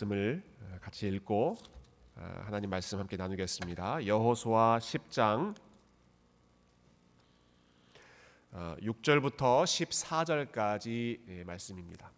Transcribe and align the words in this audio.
말씀을 0.00 0.42
같이 0.80 1.08
읽고 1.08 1.56
하나님 2.44 2.70
말씀 2.70 2.98
함께 2.98 3.16
나누겠습니다. 3.16 4.06
여호수아 4.06 4.78
10장 4.78 5.54
6절부터 8.54 9.64
14절까지 9.64 11.44
말씀입니다. 11.44 12.12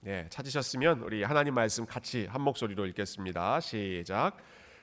네, 0.00 0.26
찾으셨으면 0.30 1.02
우리 1.02 1.22
하나님 1.22 1.54
말씀 1.54 1.86
같이 1.86 2.26
한 2.26 2.42
목소리로 2.42 2.86
읽겠습니다. 2.86 3.60
시작. 3.60 4.38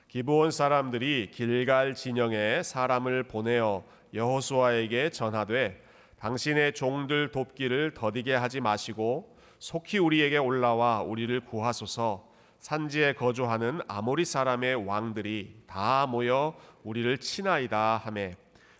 기브온 0.08 0.50
사람들이 0.50 1.30
길갈 1.32 1.94
진영에 1.94 2.62
사람을 2.62 3.24
보내어 3.24 3.84
여호수아에게 4.14 5.10
전하되 5.10 5.82
당신의 6.18 6.74
종들 6.74 7.30
돕기를 7.30 7.92
더디게 7.94 8.34
하지 8.34 8.60
마시고 8.60 9.36
속히 9.58 9.98
우리에게 9.98 10.38
올라와 10.38 11.02
우리를 11.02 11.40
구하소서. 11.40 12.26
산지에 12.58 13.12
거주하는 13.12 13.80
아모리 13.86 14.24
사람의 14.24 14.86
왕들이 14.86 15.62
다 15.66 16.06
모여 16.06 16.56
우리를 16.82 17.18
치나이다 17.18 17.98
하매. 17.98 18.34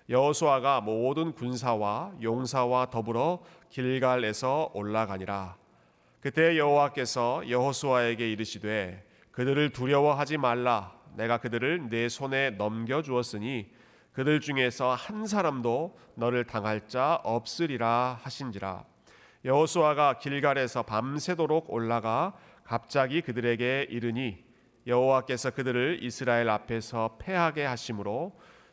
여호수아가 0.09 0.80
모든 0.80 1.33
군사와 1.33 2.12
용사와 2.23 2.91
더불어 2.91 3.41
길갈에서 3.69 4.71
올라가니라. 4.73 5.57
그때 6.21 6.57
여호와께서 6.57 7.49
여호수아에게 7.49 8.30
이르시되 8.33 9.05
그들을 9.30 9.71
두려워하지 9.71 10.38
말라. 10.38 10.93
내가 11.15 11.38
그들을 11.38 11.88
내 11.91 12.09
손에 12.09 12.51
넘겨 12.51 13.02
주었으니 13.02 13.71
그들 14.13 14.41
중에서 14.41 14.95
한 14.95 15.27
사람도 15.27 15.97
너를 16.15 16.45
당할 16.45 16.88
자 16.88 17.21
없으리라 17.23 18.19
하신지라 18.23 18.85
여호수아가 19.45 20.19
길갈에서 20.19 20.83
밤새도록 20.83 21.70
올라가 21.73 22.34
갑자기 22.65 23.23
그들에게 23.23 23.87
이르니 23.88 24.45
여호와께서 24.87 25.51
그들을 25.52 26.01
이스라엘 26.02 26.49
앞에서 26.49 27.18
패하게 27.18 27.65
하심으로 27.65 28.32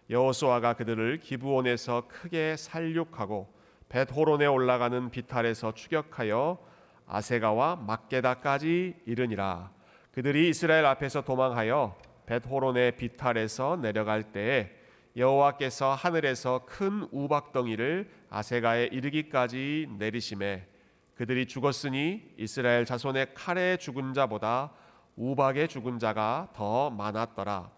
여호수아가 0.09 0.73
그들을 0.73 1.20
기브온에서 1.20 2.08
크게 2.08 2.56
살육하고 2.58 3.53
벳호론에 3.90 4.48
올라가는 4.48 5.09
비탈에서 5.12 5.73
추격하여 5.73 6.58
아세가와 7.06 7.75
막게다까지 7.75 8.95
이르니라. 9.06 9.72
그들이 10.14 10.50
이스라엘 10.50 10.86
앞에서 10.86 11.22
도망하여 11.22 11.95
벳호론의 12.25 12.95
비탈에서 12.95 13.78
내려갈 13.78 14.23
때에 14.23 14.72
여호와께서 15.16 15.94
하늘에서 15.94 16.66
큰 16.66 17.08
우박덩이를 17.12 18.10
아세가에 18.30 18.86
이르기까지 18.92 19.88
내리심에 19.98 20.68
그들이 21.16 21.46
죽었으니 21.46 22.34
이스라엘 22.38 22.84
자손의 22.84 23.34
칼에 23.34 23.78
죽은 23.78 24.14
자보다 24.14 24.72
우박에 25.16 25.68
죽은 25.68 26.00
자가 26.00 26.50
더 26.54 26.90
많았더라. 26.90 27.72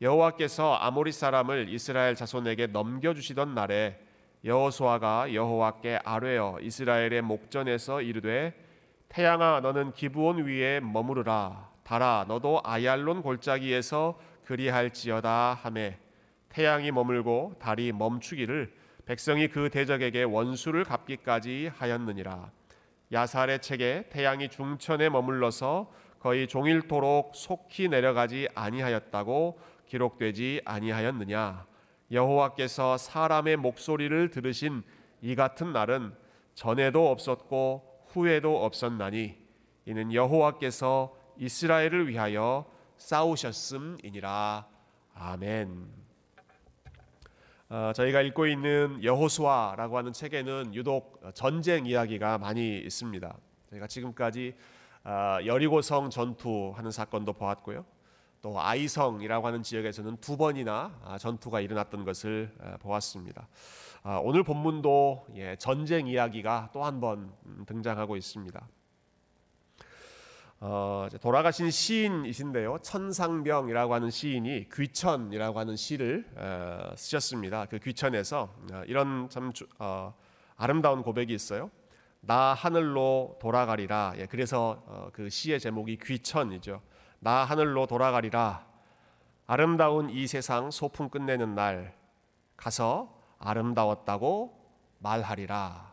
여호와께서 0.00 0.76
아모리 0.76 1.12
사람을 1.12 1.68
이스라엘 1.68 2.14
자손에게 2.14 2.68
넘겨 2.68 3.12
주시던 3.12 3.54
날에 3.54 4.00
여호수아가 4.42 5.34
여호와께 5.34 6.00
아뢰어 6.02 6.60
이스라엘의 6.62 7.20
목전에서 7.20 8.00
이르되 8.00 8.54
태양아 9.10 9.60
너는 9.60 9.92
기브온 9.92 10.46
위에 10.46 10.80
머무르라 10.80 11.68
달아 11.84 12.24
너도 12.26 12.62
아얄론 12.64 13.20
골짜기에서 13.20 14.18
그리할지어다 14.46 15.58
하매 15.62 15.98
태양이 16.50 16.90
머물고 16.90 17.54
달이 17.58 17.92
멈추기를 17.92 18.74
백성이 19.06 19.48
그 19.48 19.70
대적에게 19.70 20.24
원수를 20.24 20.84
갚기까지 20.84 21.70
하였느니라. 21.74 22.50
야살의 23.12 23.60
책에 23.60 24.08
태양이 24.10 24.48
중천에 24.48 25.08
머물러서 25.08 25.90
거의 26.20 26.46
종일토록 26.46 27.34
속히 27.34 27.88
내려가지 27.88 28.48
아니하였다고 28.54 29.58
기록되지 29.86 30.60
아니하였느냐. 30.64 31.66
여호와께서 32.12 32.98
사람의 32.98 33.56
목소리를 33.56 34.30
들으신 34.30 34.82
이 35.22 35.34
같은 35.34 35.72
날은 35.72 36.14
전에도 36.54 37.10
없었고 37.10 38.04
후에도 38.08 38.64
없었나니 38.64 39.38
이는 39.86 40.12
여호와께서 40.12 41.16
이스라엘을 41.38 42.08
위하여 42.08 42.70
싸우셨음이니라. 42.98 44.66
아멘. 45.14 46.09
어, 47.72 47.92
저희가 47.94 48.20
읽고 48.22 48.48
있는 48.48 48.98
여호수아라고 49.04 49.96
하는 49.96 50.12
책에는 50.12 50.74
유독 50.74 51.22
전쟁 51.34 51.86
이야기가 51.86 52.38
많이 52.38 52.78
있습니다. 52.78 53.32
저희가 53.70 53.86
지금까지 53.86 54.56
어, 55.04 55.38
여리고성 55.46 56.10
전투하는 56.10 56.90
사건도 56.90 57.32
보았고요. 57.32 57.84
또 58.42 58.60
아이성이라고 58.60 59.46
하는 59.46 59.62
지역에서는 59.62 60.16
두 60.16 60.36
번이나 60.36 60.98
아, 61.04 61.16
전투가 61.16 61.60
일어났던 61.60 62.04
것을 62.04 62.52
어, 62.58 62.74
보았습니다. 62.80 63.46
아, 64.02 64.20
오늘 64.20 64.42
본문도 64.42 65.26
예, 65.36 65.54
전쟁 65.54 66.08
이야기가 66.08 66.70
또 66.72 66.82
한번 66.82 67.32
음, 67.46 67.62
등장하고 67.68 68.16
있습니다. 68.16 68.66
어, 70.62 71.08
돌아가신 71.22 71.70
시인이신데요. 71.70 72.76
천상병이라고 72.82 73.94
하는 73.94 74.10
시인이 74.10 74.68
귀천이라고 74.68 75.58
하는 75.58 75.74
시를 75.74 76.26
어, 76.36 76.92
쓰셨습니다. 76.96 77.64
그 77.64 77.78
귀천에서 77.78 78.54
어, 78.70 78.82
이런 78.86 79.30
참 79.30 79.50
어, 79.78 80.12
아름다운 80.56 81.02
고백이 81.02 81.32
있어요. 81.32 81.70
나 82.20 82.52
하늘로 82.52 83.38
돌아가리라. 83.40 84.12
예, 84.18 84.26
그래서 84.26 84.82
어, 84.86 85.08
그 85.14 85.30
시의 85.30 85.60
제목이 85.60 85.96
귀천이죠. 85.96 86.82
나 87.20 87.42
하늘로 87.44 87.86
돌아가리라. 87.86 88.66
아름다운 89.46 90.10
이 90.10 90.26
세상 90.26 90.70
소풍 90.70 91.08
끝내는 91.08 91.54
날 91.54 91.96
가서 92.58 93.18
아름다웠다고 93.38 94.54
말하리라. 94.98 95.89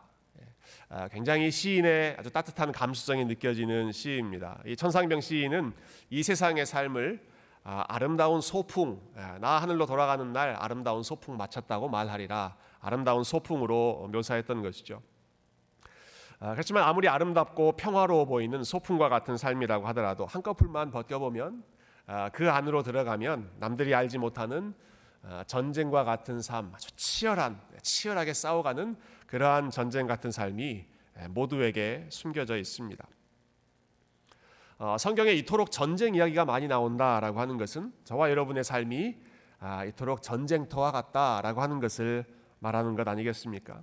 아, 0.90 1.06
굉장히 1.08 1.50
시인의 1.50 2.16
아주 2.18 2.30
따뜻한 2.30 2.72
감수성이 2.72 3.26
느껴지는 3.26 3.92
시입니다. 3.92 4.58
이 4.64 4.74
천상병 4.74 5.20
시인은 5.20 5.74
이 6.08 6.22
세상의 6.22 6.64
삶을 6.64 7.20
아, 7.62 7.84
아름다운 7.88 8.40
소풍, 8.40 8.98
아, 9.14 9.38
나 9.38 9.58
하늘로 9.58 9.84
돌아가는 9.84 10.32
날 10.32 10.56
아름다운 10.58 11.02
소풍 11.02 11.36
마쳤다고 11.36 11.90
말하리라. 11.90 12.56
아름다운 12.80 13.22
소풍으로 13.22 14.08
묘사했던 14.10 14.62
것이죠. 14.62 15.02
그렇지만 16.38 16.84
아무리 16.84 17.08
아름답고 17.08 17.72
평화로워 17.72 18.24
보이는 18.24 18.62
소풍과 18.62 19.08
같은 19.08 19.36
삶이라고 19.36 19.88
하더라도 19.88 20.24
한꺼풀만 20.24 20.92
벗겨보면 20.92 21.64
그 22.32 22.48
안으로 22.48 22.84
들어가면 22.84 23.50
남들이 23.58 23.92
알지 23.92 24.18
못하는 24.18 24.72
전쟁과 25.48 26.04
같은 26.04 26.40
삶, 26.40 26.70
아주 26.72 26.94
치열한, 26.94 27.60
치열하게 27.82 28.34
싸워가는 28.34 28.96
그러한 29.28 29.70
전쟁 29.70 30.06
같은 30.06 30.30
삶이 30.30 30.86
모두에게 31.28 32.06
숨겨져 32.08 32.56
있습니다. 32.56 33.06
어, 34.78 34.96
성경에 34.98 35.32
이토록 35.32 35.70
전쟁 35.70 36.14
이야기가 36.14 36.44
많이 36.44 36.66
나온다라고 36.66 37.38
하는 37.38 37.58
것은 37.58 37.92
저와 38.04 38.30
여러분의 38.30 38.64
삶이 38.64 39.16
아, 39.60 39.84
이토록 39.84 40.22
전쟁터와 40.22 40.92
같다라고 40.92 41.60
하는 41.60 41.78
것을 41.78 42.24
말하는 42.60 42.94
것 42.94 43.06
아니겠습니까? 43.06 43.82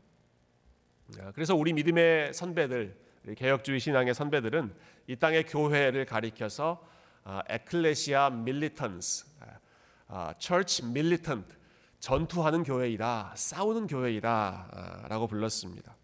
아, 1.20 1.32
그래서 1.34 1.54
우리 1.54 1.74
믿음의 1.74 2.34
선배들, 2.34 2.98
개혁주의 3.38 3.80
신앙의 3.80 4.16
선배들은 4.16 4.74
이 5.08 5.16
땅의 5.16 5.46
교회를 5.46 6.06
가리켜서 6.06 6.88
Ecclesia 7.50 8.30
Militans, 8.30 9.26
Church 10.40 10.86
Militant 10.86 11.65
전투하는 12.00 12.64
교회이다, 12.64 13.34
싸우는 13.36 13.88
교회이다라고 13.88 15.28
불렀습니다. 15.28 15.96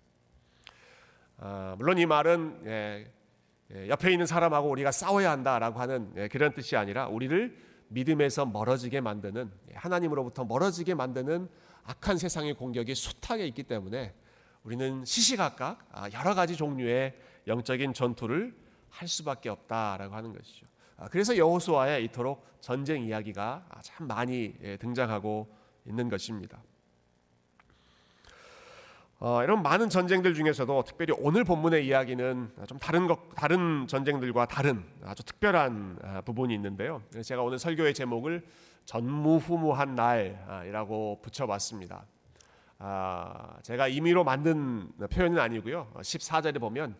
아, 1.38 1.75
물론 1.78 1.97
이 1.97 2.06
말은 2.06 2.62
예, 2.66 3.12
예, 3.74 3.90
옆에 3.90 4.12
있는 4.12 4.25
사람하고 4.25 4.69
우리가 4.69 4.91
싸워야 4.91 5.32
한다라고 5.32 5.79
하는 5.79 6.14
예, 6.17 6.28
그런 6.28 6.53
뜻이 6.53 6.76
아니라 6.76 7.08
우리를 7.08 7.58
믿음에서 7.88 8.46
멀어지게 8.46 9.02
만드는 9.02 9.52
하나님으로부터 9.73 10.46
멀어지게 10.46 10.93
만드는 10.93 11.49
악한 11.84 12.17
세상의 12.17 12.53
공격이 12.53 12.94
숱하게 12.94 13.47
있기 13.47 13.64
때문에 13.64 14.14
우리는 14.64 15.03
시시각각 15.03 15.90
아, 15.91 16.09
여러 16.14 16.35
가지 16.35 16.55
종류의 16.55 17.17
영적인 17.47 17.94
전투를 17.94 18.55
할 18.90 19.08
수밖에 19.08 19.49
없다라고 19.49 20.14
하는 20.14 20.34
것이죠. 20.34 20.67
아, 20.97 21.08
그래서 21.08 21.35
여호수아에 21.35 22.02
이토록 22.03 22.46
전쟁 22.61 23.03
이야기가 23.03 23.66
참 23.82 24.08
많이 24.08 24.53
등장하고 24.79 25.52
있는 25.85 26.09
것입니다. 26.09 26.61
어, 29.19 29.43
이런 29.43 29.61
많은 29.61 29.89
전쟁들 29.89 30.33
중에서도 30.33 30.83
특별히 30.83 31.13
오늘 31.19 31.43
본문의 31.43 31.85
이야기는 31.85 32.51
좀 32.66 32.79
다른 32.79 33.05
것, 33.05 33.29
다른 33.35 33.85
전쟁들과 33.85 34.47
다른 34.47 34.83
아주 35.03 35.23
특별한 35.23 35.99
아, 36.01 36.22
부분이 36.22 36.55
있는데요. 36.55 37.03
제가 37.23 37.43
오늘 37.43 37.59
설교의 37.59 37.93
제목을 37.93 38.43
전무후무한 38.85 39.93
날이라고 39.93 41.19
붙여봤습니다. 41.22 42.03
아, 42.79 43.57
제가 43.61 43.87
임의로 43.89 44.23
만든 44.23 44.91
표현은 45.11 45.37
아니고요. 45.37 45.91
14절에 45.97 46.59
보면 46.59 46.95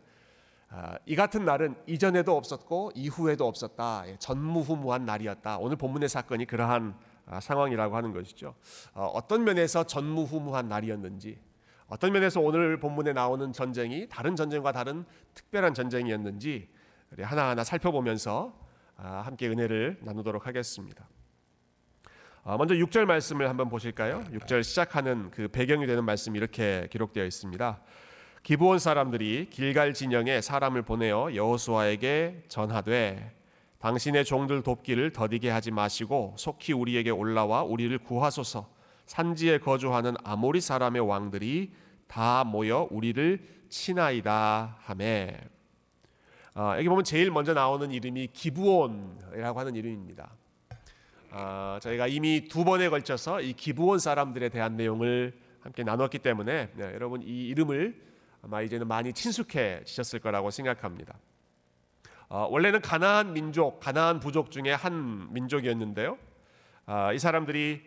아, 0.70 0.96
이 1.08 1.16
같은 1.16 1.44
날은 1.44 1.76
이전에도 1.88 2.38
없었고 2.38 2.92
이후에도 2.94 3.48
없었다. 3.48 4.04
예, 4.06 4.16
전무후무한 4.20 5.06
날이었다. 5.06 5.58
오늘 5.58 5.76
본문의 5.76 6.08
사건이 6.08 6.46
그러한 6.46 6.94
아, 6.94 7.11
상황이라고 7.40 7.96
하는 7.96 8.12
것이죠. 8.12 8.56
어, 8.94 9.06
어떤 9.14 9.44
면에서 9.44 9.84
전무후무한 9.84 10.68
날이었는지, 10.68 11.40
어떤 11.88 12.14
면에서 12.14 12.40
오늘 12.40 12.80
본문에 12.80 13.14
나오는 13.14 13.52
전쟁이 13.52 14.08
다른 14.10 14.36
전쟁과 14.36 14.72
다른 14.72 15.06
특별한 15.34 15.74
전쟁이었는지 15.74 16.70
하나하나 17.20 17.64
살펴보면서 17.64 18.58
아, 18.96 19.24
함께 19.26 19.50
은혜를 19.50 20.00
나누도록 20.02 20.48
하겠습니다. 20.48 21.10
먼저 22.44 22.74
6절 22.74 23.06
말씀을 23.06 23.50
한번 23.50 23.70
보실까요? 23.70 24.24
6절 24.32 24.64
시작하는 24.64 25.30
그 25.32 25.48
배경이 25.48 25.86
되는 25.86 26.04
말씀이 26.06 26.38
이렇게 26.38 26.88
기록되어 26.92 27.26
있습니다. 27.26 27.82
기브온 28.44 28.80
사람들이 28.80 29.50
길갈 29.52 29.94
진영에 29.94 30.42
사람을 30.42 30.82
보내어 30.82 31.36
여호수아에게 31.36 32.46
전하되 32.48 33.41
당신의 33.82 34.26
종들 34.26 34.62
돕기를 34.62 35.12
더디게 35.12 35.50
하지 35.50 35.72
마시고 35.72 36.36
속히 36.38 36.74
우리에게 36.74 37.10
올라와 37.10 37.64
우리를 37.64 37.98
구하소서 37.98 38.70
산지에 39.08 39.58
거주하는 39.58 40.16
아모리 40.24 40.62
사람의 40.62 41.02
왕들이 41.02 41.74
다 42.08 42.44
모여 42.44 42.88
우리를 42.92 43.40
치나이다 43.70 44.78
하매 44.80 45.36
어, 46.54 46.74
여기 46.78 46.90
보면 46.90 47.04
제일 47.04 47.32
먼저 47.32 47.54
나오는 47.54 47.92
이름이 47.92 48.28
기브온이라고 48.34 49.60
하는 49.60 49.76
이름입니다. 49.76 50.30
어, 51.32 51.80
저희가 51.82 52.08
이미 52.08 52.48
두 52.50 52.66
번에 52.66 52.90
걸쳐서 52.90 53.40
이 53.40 53.54
기브온 53.54 54.00
사람들에 54.00 54.50
대한 54.50 54.76
내용을 54.76 55.34
함께 55.62 55.84
나눴기 55.84 56.20
때문에 56.20 56.72
네, 56.76 56.84
여러분 56.94 57.22
이 57.22 57.48
이름을 57.48 58.02
아마 58.42 58.62
이제는 58.62 58.88
많이 58.88 59.14
친숙해지셨을 59.14 60.20
거라고 60.20 60.52
생각합니다. 60.52 61.18
어, 62.34 62.48
원래는 62.50 62.80
가나안 62.82 63.34
민족, 63.34 63.82
가나안 63.82 64.22
부족 64.22 64.52
중에 64.52 64.72
한 64.72 65.28
민족이었는데요. 65.34 66.18
어, 66.88 67.10
이 67.14 67.20
사람들이 67.20 67.82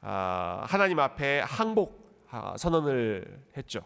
어, 0.00 0.62
하나님 0.66 0.98
앞에 0.98 1.40
항복 1.40 2.24
아, 2.30 2.54
선언을 2.56 3.42
했죠. 3.54 3.82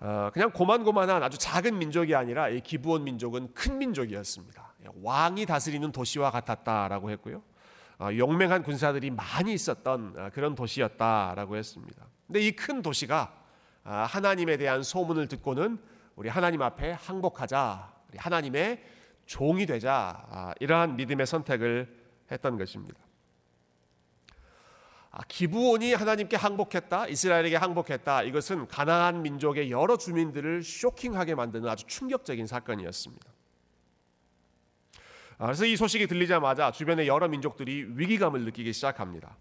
어, 0.00 0.30
그냥 0.32 0.52
고만고만한 0.52 1.22
아주 1.22 1.36
작은 1.36 1.78
민족이 1.78 2.14
아니라 2.14 2.48
이 2.48 2.62
기브온 2.62 3.04
민족은 3.04 3.52
큰 3.52 3.76
민족이었습니다. 3.76 4.72
왕이 5.02 5.44
다스리는 5.44 5.92
도시와 5.92 6.30
같았다라고 6.30 7.10
했고요. 7.10 7.42
어, 7.98 8.08
용맹한 8.16 8.62
군사들이 8.62 9.10
많이 9.10 9.52
있었던 9.52 10.14
어, 10.16 10.30
그런 10.32 10.54
도시였다라고 10.54 11.56
했습니다. 11.56 12.06
근데 12.26 12.40
이 12.40 12.52
큰 12.52 12.80
도시가 12.80 13.34
아, 13.84 13.94
하나님에 14.08 14.56
대한 14.56 14.82
소문을 14.82 15.28
듣고는 15.28 15.78
우리 16.16 16.30
하나님 16.30 16.62
앞에 16.62 16.92
항복하자, 16.92 17.92
하나님의 18.16 18.82
종이 19.26 19.66
되자 19.66 20.26
아, 20.30 20.54
이러한 20.60 20.96
믿음의 20.96 21.26
선택을 21.26 22.04
했던 22.30 22.58
것입니다. 22.58 22.98
아, 25.10 25.20
기부온이 25.28 25.94
하나님께 25.94 26.36
항복했다, 26.36 27.06
이스라엘에게 27.06 27.56
항복했다. 27.56 28.24
이것은 28.24 28.66
가나안 28.66 29.22
민족의 29.22 29.70
여러 29.70 29.96
주민들을 29.96 30.64
쇼킹하게 30.64 31.36
만드는 31.36 31.68
아주 31.68 31.86
충격적인 31.86 32.46
사건이었습니다. 32.46 33.32
그래서 35.38 35.64
이 35.66 35.76
소식이 35.76 36.06
들리자마자 36.06 36.70
주변의 36.70 37.06
여러 37.06 37.28
민족들이 37.28 37.86
위기감을 37.90 38.44
느끼기 38.44 38.72
시작합니다. 38.72 39.36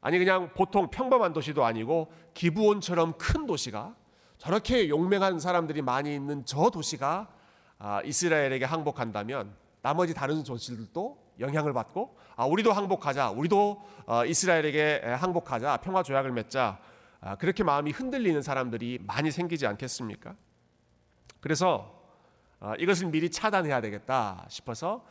아니 0.00 0.18
그냥 0.18 0.52
보통 0.54 0.90
평범한 0.90 1.32
도시도 1.32 1.64
아니고 1.64 2.12
기부온처럼 2.34 3.18
큰 3.18 3.46
도시가 3.46 3.94
저렇게 4.38 4.88
용맹한 4.88 5.38
사람들이 5.38 5.82
많이 5.82 6.14
있는 6.14 6.44
저 6.46 6.70
도시가 6.70 7.28
아, 7.28 7.39
이스라엘에게 8.04 8.64
항복한다면 8.64 9.54
나머지 9.82 10.14
다른 10.14 10.42
도시들도 10.44 11.18
영향을 11.40 11.72
받고 11.72 12.18
아, 12.36 12.44
우리도 12.44 12.72
항복하자, 12.72 13.30
우리도 13.30 13.82
어, 14.06 14.24
이스라엘에게 14.24 15.02
항복하자, 15.18 15.78
평화 15.78 16.02
조약을 16.02 16.32
맺자 16.32 16.78
아, 17.20 17.36
그렇게 17.36 17.64
마음이 17.64 17.90
흔들리는 17.90 18.40
사람들이 18.42 18.98
많이 19.02 19.30
생기지 19.30 19.66
않겠습니까? 19.66 20.34
그래서 21.40 21.98
이것을 22.78 23.06
미리 23.06 23.30
차단해야 23.30 23.80
되겠다 23.80 24.44
싶어서 24.50 25.04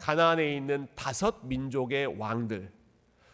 가나안에 0.00 0.54
있는 0.54 0.88
다섯 0.94 1.46
민족의 1.46 2.18
왕들 2.18 2.70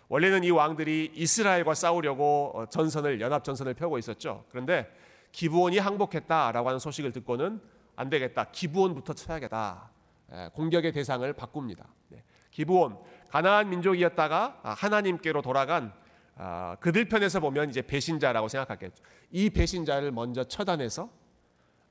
원래는 0.09 0.45
이 0.45 0.51
왕들이 0.51 1.11
이스라엘과 1.15 1.75
싸우려고 1.75 2.53
어, 2.55 2.67
전선을 2.67 3.21
연합 3.21 3.43
전선을 3.43 3.75
펴고 3.75 3.99
있었죠. 3.99 4.45
그런데 4.51 4.89
기부원이 5.33 5.79
항복했다라고 5.79 6.69
하는 6.69 6.79
소식을 6.79 7.13
듣고는 7.13 7.61
안 7.97 8.11
되겠다. 8.11 8.45
기부원부터 8.53 9.15
쳐야겠다. 9.15 9.91
예, 10.33 10.51
공격의 10.55 10.93
대상을 10.93 11.31
바꿉니다. 11.33 11.87
네. 12.09 12.23
기부원 12.51 12.99
가나안 13.29 13.71
민족이었다가 13.71 14.61
아, 14.63 14.71
하나님께로 14.71 15.43
돌아간 15.43 15.93
아, 16.37 16.77
그들 16.81 17.09
편에서 17.09 17.41
보면 17.41 17.71
이제 17.71 17.83
배신자라고 17.83 18.49
생각하겠죠. 18.49 19.03
이 19.31 19.51
배신자를 19.51 20.13
먼저 20.13 20.45
처단해서 20.45 21.11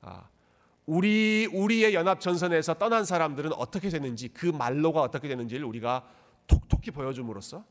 아, 0.02 0.30
우리 0.86 1.48
우리의 1.52 1.96
연합 1.96 2.19
전선에서 2.19 2.75
떠난 2.75 3.06
사람들은 3.06 3.54
어떻게 3.54 3.90
되는지 3.90 4.30
그 4.30 4.46
말로가 4.46 5.02
어떻게 5.02 5.28
되는지를 5.28 5.66
우리가 5.66 6.07
톡톡히 6.46 6.92
보여줌으로써 6.92 7.66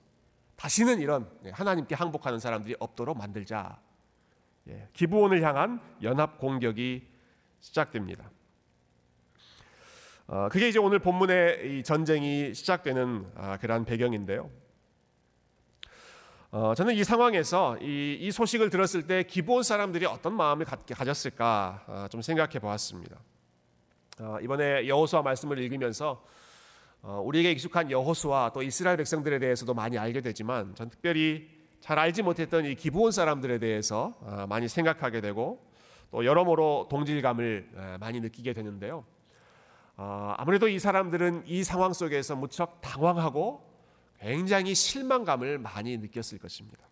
다시는 0.56 1.00
이런 1.00 1.30
네, 1.42 1.50
하나님께 1.50 1.94
항복하는 1.94 2.40
사람들이 2.40 2.76
없도록 2.80 3.16
만들자. 3.16 3.80
예, 4.68 4.88
기부원을 4.94 5.42
향한 5.42 5.80
연합 6.02 6.38
공격이 6.38 7.13
시작됩니다. 7.64 8.30
어, 10.26 10.48
그게 10.50 10.68
이제 10.68 10.78
오늘 10.78 10.98
본문의 10.98 11.82
전쟁이 11.82 12.52
시작되는 12.52 13.32
아, 13.36 13.56
그러한 13.56 13.86
배경인데요. 13.86 14.50
어, 16.50 16.74
저는 16.74 16.94
이 16.94 17.02
상황에서 17.02 17.78
이, 17.78 18.18
이, 18.20 18.30
소식을 18.30 18.70
들었을 18.70 19.06
때 19.06 19.22
기부원 19.24 19.62
사람들이 19.62 20.04
어떤 20.06 20.34
마음을 20.34 20.66
가졌을까 20.66 21.84
아, 21.86 22.08
좀 22.10 22.20
생각해 22.20 22.58
보았습니다. 22.58 23.18
어, 24.20 24.36
이번에 24.42 24.86
여호수아 24.86 25.22
말씀을 25.22 25.58
읽으면서 25.58 26.22
어, 27.00 27.22
우리에게 27.24 27.50
익숙한 27.52 27.90
여호수아 27.90 28.52
또 28.54 28.62
이스라엘 28.62 28.98
백성들에 28.98 29.38
대해서도 29.38 29.72
많이 29.72 29.96
알게 29.96 30.20
되지만 30.20 30.74
전 30.74 30.90
특별히 30.90 31.48
잘 31.80 31.98
알지 31.98 32.22
못했던 32.22 32.64
이 32.66 32.74
기브온 32.74 33.10
사람들에 33.10 33.58
대해서 33.58 34.14
어, 34.20 34.46
많이 34.48 34.68
생각하게 34.68 35.22
되고 35.22 35.73
또 36.14 36.24
여러모로 36.24 36.86
동질감을 36.88 37.98
많이 37.98 38.20
느끼게 38.20 38.52
되는데요. 38.52 39.04
어, 39.96 40.32
아무래도 40.36 40.68
이 40.68 40.78
사람들은 40.78 41.42
이 41.44 41.64
상황 41.64 41.92
속에서 41.92 42.36
무척 42.36 42.80
당황하고 42.80 43.68
굉장히 44.20 44.76
실망감을 44.76 45.58
많이 45.58 45.98
느꼈을 45.98 46.38
것입니다. 46.38 46.86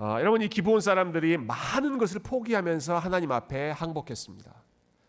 여러분 0.00 0.42
이 0.42 0.48
기브온 0.48 0.80
사람들이 0.80 1.36
많은 1.36 1.96
것을 1.98 2.22
포기하면서 2.24 2.98
하나님 2.98 3.30
앞에 3.30 3.70
항복했습니다. 3.70 4.52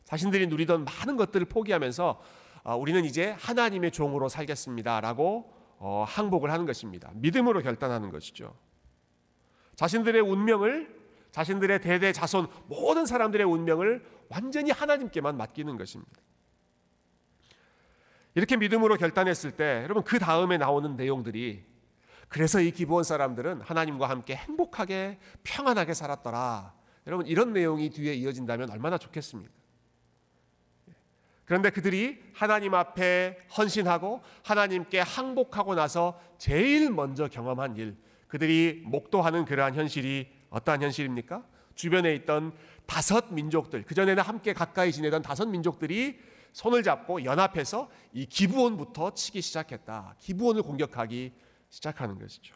자신들이 0.04 0.48
누리던 0.48 0.86
많은 0.86 1.18
것들을 1.18 1.48
포기하면서 1.48 2.22
아, 2.64 2.76
우리는 2.76 3.04
이제 3.06 3.36
하나님의 3.40 3.90
종으로 3.90 4.30
살겠습니다라고 4.30 5.52
어, 5.80 6.06
항복을 6.08 6.52
하는 6.52 6.68
것입니다. 6.68 7.10
믿음으로 7.16 7.64
결단하는 7.64 8.12
것이죠. 8.12 8.54
자신들의 9.76 10.22
운명을 10.22 11.01
자신들의 11.32 11.82
대대 11.82 12.12
자손 12.12 12.48
모든 12.68 13.06
사람들의 13.06 13.46
운명을 13.46 14.06
완전히 14.30 14.72
하나님께만 14.72 15.38
맡기는 15.38 15.78
것입니다. 15.78 16.12
이렇게 18.36 18.56
믿음으로 18.56 18.96
결단했을 18.96 19.52
때 19.52 19.82
여러분 19.84 20.04
그 20.04 20.20
다음에 20.20 20.58
나오는 20.58 20.96
내용들이 20.96 21.64
그래서 22.30 22.62
이 22.62 22.72
기부원 22.72 23.04
사람들은 23.04 23.62
하나님과 23.62 24.08
함께 24.08 24.36
행복하게 24.36 25.20
평안하게 25.44 25.94
살았더라. 25.94 26.74
여러분 27.08 27.28
이런 27.28 27.52
내용이 27.52 27.90
뒤에 27.90 28.14
이어진다면 28.14 28.70
얼마나 28.70 28.98
좋겠습니까? 28.98 29.52
그런데 31.44 31.70
그들이 31.70 32.24
하나님 32.34 32.74
앞에 32.74 33.38
헌신하고 33.58 34.22
하나님께 34.44 35.02
항복하고 35.02 35.76
나서 35.76 36.18
제일 36.38 36.90
먼저 36.90 37.28
경험한 37.28 37.76
일, 37.76 37.98
그들이 38.30 38.84
목도하는 38.86 39.44
그러한 39.44 39.76
현실이 39.76 40.32
어떠한 40.52 40.84
현실입니까? 40.84 41.44
주변에 41.76 42.14
있던 42.16 42.54
다섯 42.86 43.34
민족들, 43.34 43.84
그전에는 43.84 44.22
함께 44.22 44.54
가까이 44.54 44.92
지내던 44.92 45.22
다섯 45.22 45.48
민족들이 45.48 46.20
손을 46.54 46.84
잡고 46.84 47.24
연합해서 47.24 47.90
이 48.14 48.26
기부원부터 48.26 49.14
치기 49.14 49.42
시작했다. 49.42 50.16
기부원을 50.20 50.62
공격하기 50.64 51.34
시작하는 51.70 52.20
것이죠. 52.20 52.54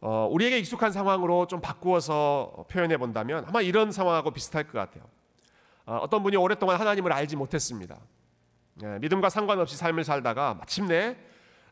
어, 0.00 0.28
우리에게 0.30 0.58
익숙한 0.58 0.92
상황으로 0.92 1.46
좀 1.46 1.60
바꾸어서 1.60 2.64
표현해 2.70 2.96
본다면 2.96 3.44
아마 3.46 3.60
이런 3.60 3.92
상황하고 3.92 4.30
비슷할 4.30 4.64
것 4.64 4.72
같아요. 4.78 5.04
어, 5.84 5.96
어떤 5.96 6.22
분이 6.22 6.36
오랫동안 6.36 6.80
하나님을 6.80 7.12
알지 7.12 7.36
못했습니다. 7.36 7.98
예, 8.82 8.98
믿음과 9.00 9.28
상관없이 9.28 9.76
삶을 9.76 10.04
살다가 10.04 10.54
마침내 10.54 11.16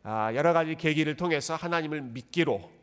아, 0.02 0.32
여러 0.34 0.52
가지 0.52 0.74
계기를 0.74 1.16
통해서 1.16 1.54
하나님을 1.54 2.02
믿기로 2.02 2.54
어, 2.54 2.77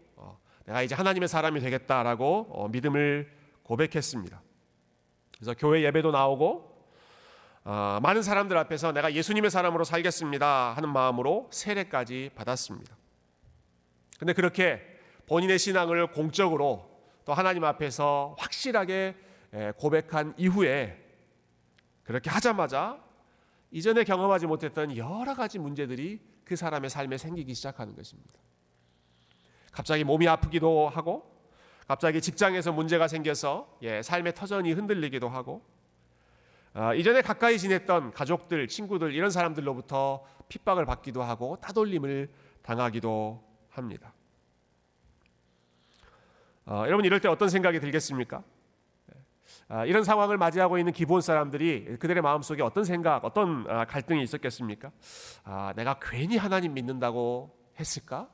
내가 0.66 0.82
이제 0.82 0.96
하나님의 0.96 1.28
사람이 1.28 1.60
되겠다라고 1.60 2.48
어, 2.52 2.68
믿음을 2.70 3.32
고백했습니다. 3.64 4.42
그래서 5.36 5.54
교회 5.58 5.84
예배도 5.84 6.12
나오고 6.12 6.76
어, 7.64 8.00
많은 8.02 8.22
사람들 8.22 8.58
앞에서 8.58 8.92
내가 8.92 9.14
예수님의 9.14 9.50
사람으로 9.50 9.84
살겠습니다 9.84 10.74
하는 10.76 10.90
마음으로 10.90 11.50
세례까지 11.52 12.32
받았습니다. 12.36 12.96
근데 14.20 14.34
그렇게 14.34 14.82
본인의 15.28 15.60
신앙을 15.60 16.12
공적으로 16.12 16.90
또 17.26 17.34
하나님 17.34 17.64
앞에서 17.64 18.36
확실하게 18.38 19.16
고백한 19.78 20.36
이후에 20.38 21.04
그렇게 22.04 22.30
하자마자 22.30 23.04
이전에 23.72 24.04
경험하지 24.04 24.46
못했던 24.46 24.96
여러 24.96 25.34
가지 25.34 25.58
문제들이 25.58 26.22
그 26.46 26.56
사람의 26.56 26.90
삶에 26.90 27.18
생기기 27.18 27.54
시작하는 27.56 27.96
것입니다. 27.96 28.40
갑자기 29.76 30.06
몸이 30.06 30.26
아프기도 30.30 30.88
하고 30.88 31.30
갑자기 31.86 32.22
직장에서 32.22 32.72
문제가 32.72 33.10
생겨서 33.10 33.78
예, 33.82 34.02
삶의 34.02 34.34
터전이 34.34 34.72
흔들리기도 34.72 35.28
하고 35.28 35.66
아, 36.74 36.94
이전에 36.94 37.22
가까이 37.22 37.60
지냈던 37.60 38.12
가족들, 38.12 38.70
친구들 38.70 39.14
이런 39.14 39.30
사람들로부터 39.30 40.26
핍박을 40.48 40.86
받기도 40.86 41.24
하고 41.24 41.58
따돌림을 41.60 42.32
당하기도 42.62 43.44
합니다. 43.70 44.14
어, 46.66 46.84
여러분 46.86 47.04
이럴 47.04 47.20
때 47.20 47.28
어떤 47.28 47.50
생각이 47.50 47.82
들겠습니까? 47.82 48.44
아, 49.68 49.86
이런 49.86 50.06
상황을 50.06 50.38
맞이하고 50.38 50.78
있는 50.78 50.94
기본 50.94 51.20
사람들이 51.20 51.98
그들의 52.00 52.22
마음속에 52.24 52.64
어떤 52.64 52.86
생각, 52.86 53.26
어떤 53.26 53.70
아, 53.70 53.84
갈등이 53.84 54.24
있었겠습니까? 54.24 54.92
아, 55.44 55.74
내가 55.76 56.00
괜히 56.02 56.38
하나님 56.38 56.74
믿는다고 56.74 57.58
했을까? 57.78 58.30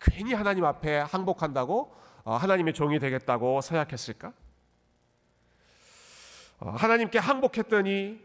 괜히 0.00 0.32
하나님 0.32 0.64
앞에 0.64 0.98
항복한다고 0.98 1.94
어, 2.24 2.36
하나님의 2.36 2.74
종이 2.74 2.98
되겠다고 2.98 3.60
서약했을까? 3.60 4.32
어, 6.60 6.70
하나님께 6.70 7.18
항복했더니 7.18 8.20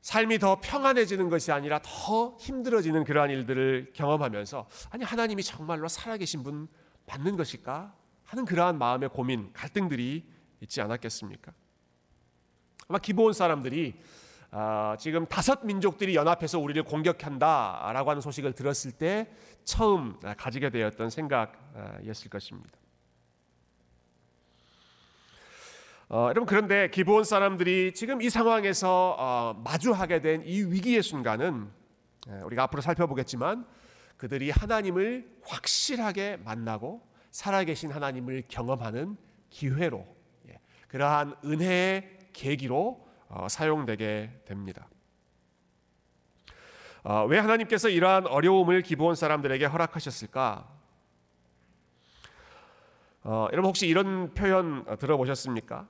삶이 0.00 0.38
더 0.38 0.60
평안해지는 0.60 1.28
것이 1.28 1.52
아니라 1.52 1.80
더 1.82 2.36
힘들어지는 2.38 3.04
그러한 3.04 3.30
일들을 3.30 3.92
경험하면서 3.94 4.68
아니 4.90 5.04
하나님이 5.04 5.42
정말로 5.42 5.88
살아계신 5.88 6.42
분 6.42 6.68
받는 7.06 7.36
것일까 7.36 7.94
하는 8.24 8.44
그러한 8.44 8.78
마음의 8.78 9.10
고민, 9.10 9.52
갈등들이 9.52 10.24
있지 10.60 10.80
않았겠습니까? 10.80 11.52
아마 12.88 12.98
기본 12.98 13.32
사람들이 13.32 14.00
아, 14.50 14.96
지금 14.98 15.26
다섯 15.26 15.64
민족들이 15.66 16.14
연합해서 16.14 16.58
우리를 16.58 16.82
공격한다라고 16.84 18.10
하는 18.10 18.22
소식을 18.22 18.54
들었을 18.54 18.92
때 18.92 19.30
처음 19.68 20.18
가지게 20.18 20.70
되었던 20.70 21.10
생각이었을 21.10 22.30
것입니다. 22.30 22.70
어, 26.08 26.28
여러분 26.30 26.46
그런데 26.46 26.88
기본 26.88 27.22
사람들이 27.22 27.92
지금 27.92 28.22
이 28.22 28.30
상황에서 28.30 29.14
어, 29.18 29.60
마주하게 29.62 30.22
된 30.22 30.42
이 30.46 30.62
위기의 30.62 31.02
순간은 31.02 31.70
우리가 32.44 32.62
앞으로 32.62 32.80
살펴보겠지만 32.80 33.66
그들이 34.16 34.50
하나님을 34.50 35.30
확실하게 35.44 36.38
만나고 36.38 37.06
살아계신 37.30 37.90
하나님을 37.92 38.44
경험하는 38.48 39.18
기회로 39.50 40.06
예, 40.48 40.60
그러한 40.88 41.36
은혜의 41.44 42.18
계기로 42.32 43.06
어, 43.28 43.48
사용되게 43.50 44.40
됩니다. 44.46 44.88
어, 47.08 47.24
왜 47.24 47.38
하나님께서 47.38 47.88
이러한 47.88 48.26
어려움을 48.26 48.82
기부온 48.82 49.14
사람들에게 49.14 49.64
허락하셨을까? 49.64 50.68
어, 53.22 53.48
여러분 53.50 53.70
혹시 53.70 53.86
이런 53.86 54.34
표현 54.34 54.84
들어보셨습니까? 54.98 55.88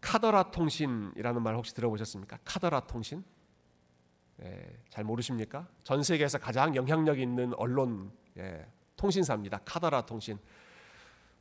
카더라 0.00 0.52
통신이라는 0.52 1.42
말 1.42 1.56
혹시 1.56 1.74
들어보셨습니까? 1.74 2.38
카더라 2.44 2.86
통신? 2.86 3.24
예, 4.44 4.78
잘 4.90 5.02
모르십니까? 5.02 5.66
전 5.82 6.04
세계에서 6.04 6.38
가장 6.38 6.76
영향력 6.76 7.18
있는 7.18 7.52
언론 7.56 8.12
예, 8.38 8.64
통신사입니다. 8.94 9.58
카더라 9.64 10.02
통신. 10.02 10.38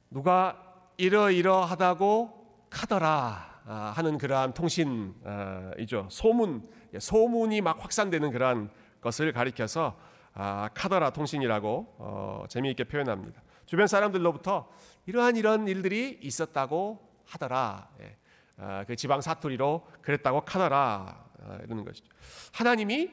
누가 0.10 0.90
이러이러하다고 0.98 2.66
카더라 2.72 3.08
아, 3.08 3.51
하는 3.66 4.18
그러한 4.18 4.54
통신이죠. 4.54 6.08
소문, 6.10 6.68
예, 6.94 7.00
소문이 7.00 7.62
막 7.62 7.84
확산되는 7.84 8.32
그러한 8.32 8.70
것을 9.02 9.32
가리켜서 9.34 9.98
아, 10.34 10.70
카더라 10.74 11.12
통신이라고 11.12 11.96
어, 11.98 12.46
재미있게 12.48 12.86
표현합니다. 12.86 13.42
주변 13.66 13.88
사람들로부터 13.88 14.70
이러한 15.06 15.36
이런 15.36 15.68
일들이 15.68 16.20
있었다고 16.22 17.00
하더라. 17.26 17.90
예. 18.02 18.18
아, 18.58 18.84
그 18.86 18.96
지방 18.96 19.22
사투리로 19.22 19.88
그랬다고 20.02 20.42
카더라 20.42 21.26
아, 21.44 21.58
이러는 21.64 21.84
것이죠. 21.86 22.08
하나님이 22.54 23.10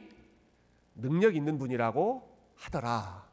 능력 0.95 1.37
있는 1.37 1.59
분이라고 1.59 2.37
하더라. 2.57 3.27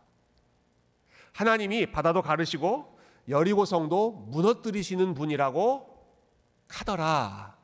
하나님이 1.34 1.92
바다도 1.92 2.22
가르시고 2.22 2.98
여리고성도 3.28 4.12
무너뜨리시는 4.30 5.14
분이라고 5.14 5.95
하더라. 6.70 7.56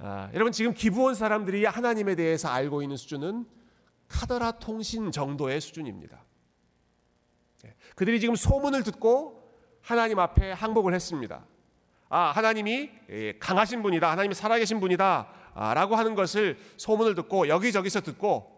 아, 0.00 0.30
여러분 0.32 0.52
지금 0.52 0.74
기부원 0.74 1.14
사람들이 1.14 1.64
하나님에 1.64 2.14
대해서 2.14 2.48
알고 2.48 2.82
있는 2.82 2.96
수준은 2.96 3.46
카더라 4.06 4.52
통신 4.52 5.10
정도의 5.10 5.60
수준입니다. 5.60 6.22
예, 7.66 7.74
그들이 7.96 8.20
지금 8.20 8.36
소문을 8.36 8.84
듣고 8.84 9.42
하나님 9.82 10.20
앞에 10.20 10.52
항복을 10.52 10.94
했습니다. 10.94 11.44
아, 12.08 12.30
하나님이 12.30 12.90
예, 13.10 13.38
강하신 13.38 13.82
분이다. 13.82 14.08
하나님이 14.08 14.34
살아계신 14.34 14.78
분이다. 14.78 15.28
아, 15.54 15.74
하는 15.74 16.14
것을 16.14 16.58
소문을 16.76 17.16
듣고 17.16 17.48
여기저기서 17.48 18.02
듣고 18.02 18.56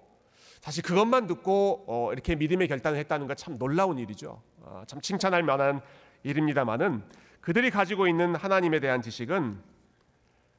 사실 0.60 0.82
그것만 0.82 1.26
듣고 1.26 1.84
어, 1.88 2.12
이렇게 2.12 2.34
믿음의 2.36 2.68
결단을 2.68 2.98
했다는 2.98 3.26
건 3.26 3.36
참 3.36 3.56
놀라운 3.56 3.98
일이죠. 3.98 4.42
어, 4.60 4.82
참 4.86 5.00
칭찬할 5.00 5.42
만한 5.42 5.80
일입니다만은 6.22 7.02
그들이 7.40 7.70
가지고 7.70 8.06
있는 8.06 8.34
하나님에 8.34 8.80
대한 8.80 9.02
지식은 9.02 9.60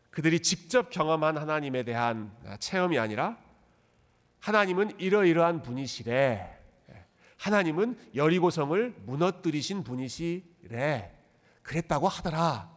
그들이 0.09 0.41
직접 0.41 0.89
경험한 0.89 1.37
하나님에 1.37 1.83
대한 1.83 2.31
체험이 2.59 2.99
아니라 2.99 3.37
하나님은 4.39 4.99
이러이러한 4.99 5.61
분이시래. 5.61 6.59
하나님은 7.37 7.97
여리고성을 8.13 8.95
무너뜨리신 9.05 9.83
분이시래. 9.83 11.17
그랬다고 11.63 12.07
하더라. 12.07 12.69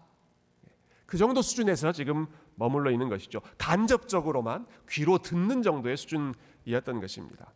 그 1.07 1.19
정도 1.19 1.43
수준에서 1.43 1.93
지금 1.93 2.27
머물러 2.55 2.91
있는 2.91 3.09
것이죠. 3.09 3.41
간접적으로만 3.59 4.67
귀로 4.89 5.19
듣는 5.19 5.63
정도의 5.63 5.97
수준이었던 5.97 7.01
것입니다. 7.01 7.53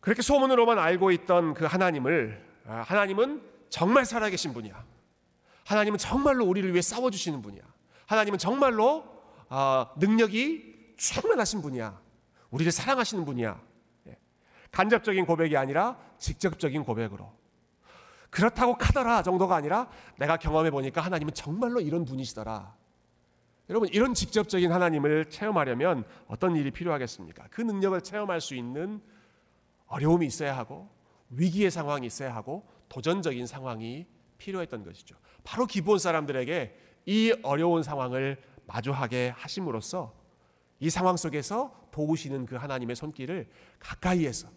그렇게 0.00 0.20
소문으로만 0.20 0.78
알고 0.78 1.12
있던 1.12 1.54
그 1.54 1.64
하나님을 1.64 2.44
아, 2.66 2.82
하나님은 2.86 3.53
정말 3.74 4.04
살아계신 4.04 4.52
분이야. 4.52 4.84
하나님은 5.66 5.98
정말로 5.98 6.46
우리를 6.46 6.70
위해 6.70 6.80
싸워주시는 6.80 7.42
분이야. 7.42 7.64
하나님은 8.06 8.38
정말로 8.38 9.04
아, 9.48 9.90
능력이 9.96 10.94
충만하신 10.96 11.60
분이야. 11.60 12.00
우리를 12.52 12.70
사랑하시는 12.70 13.24
분이야. 13.24 13.60
예. 14.06 14.16
간접적인 14.70 15.26
고백이 15.26 15.56
아니라 15.56 15.98
직접적인 16.18 16.84
고백으로 16.84 17.32
그렇다고 18.30 18.78
카더라 18.78 19.24
정도가 19.24 19.56
아니라 19.56 19.90
내가 20.18 20.36
경험해 20.36 20.70
보니까 20.70 21.00
하나님은 21.00 21.34
정말로 21.34 21.80
이런 21.80 22.04
분이시더라. 22.04 22.76
여러분 23.70 23.88
이런 23.88 24.14
직접적인 24.14 24.70
하나님을 24.70 25.30
체험하려면 25.30 26.04
어떤 26.28 26.54
일이 26.54 26.70
필요하겠습니까? 26.70 27.48
그 27.50 27.60
능력을 27.60 28.00
체험할 28.02 28.40
수 28.40 28.54
있는 28.54 29.02
어려움이 29.88 30.26
있어야 30.26 30.56
하고 30.56 30.88
위기의 31.30 31.72
상황이 31.72 32.06
있어야 32.06 32.32
하고 32.36 32.72
도전적인 32.88 33.46
상황이 33.46 34.06
필요했던 34.38 34.84
것이죠. 34.84 35.16
바로 35.42 35.66
기본 35.66 35.98
사람들에게 35.98 36.76
이 37.06 37.34
어려운 37.42 37.82
상황을 37.82 38.42
마주하게 38.66 39.32
하심으로써 39.36 40.14
이 40.80 40.90
상황 40.90 41.16
속에서 41.16 41.88
도우시는 41.92 42.46
그 42.46 42.56
하나님의 42.56 42.96
손길을 42.96 43.48
가까이에서 43.78 44.48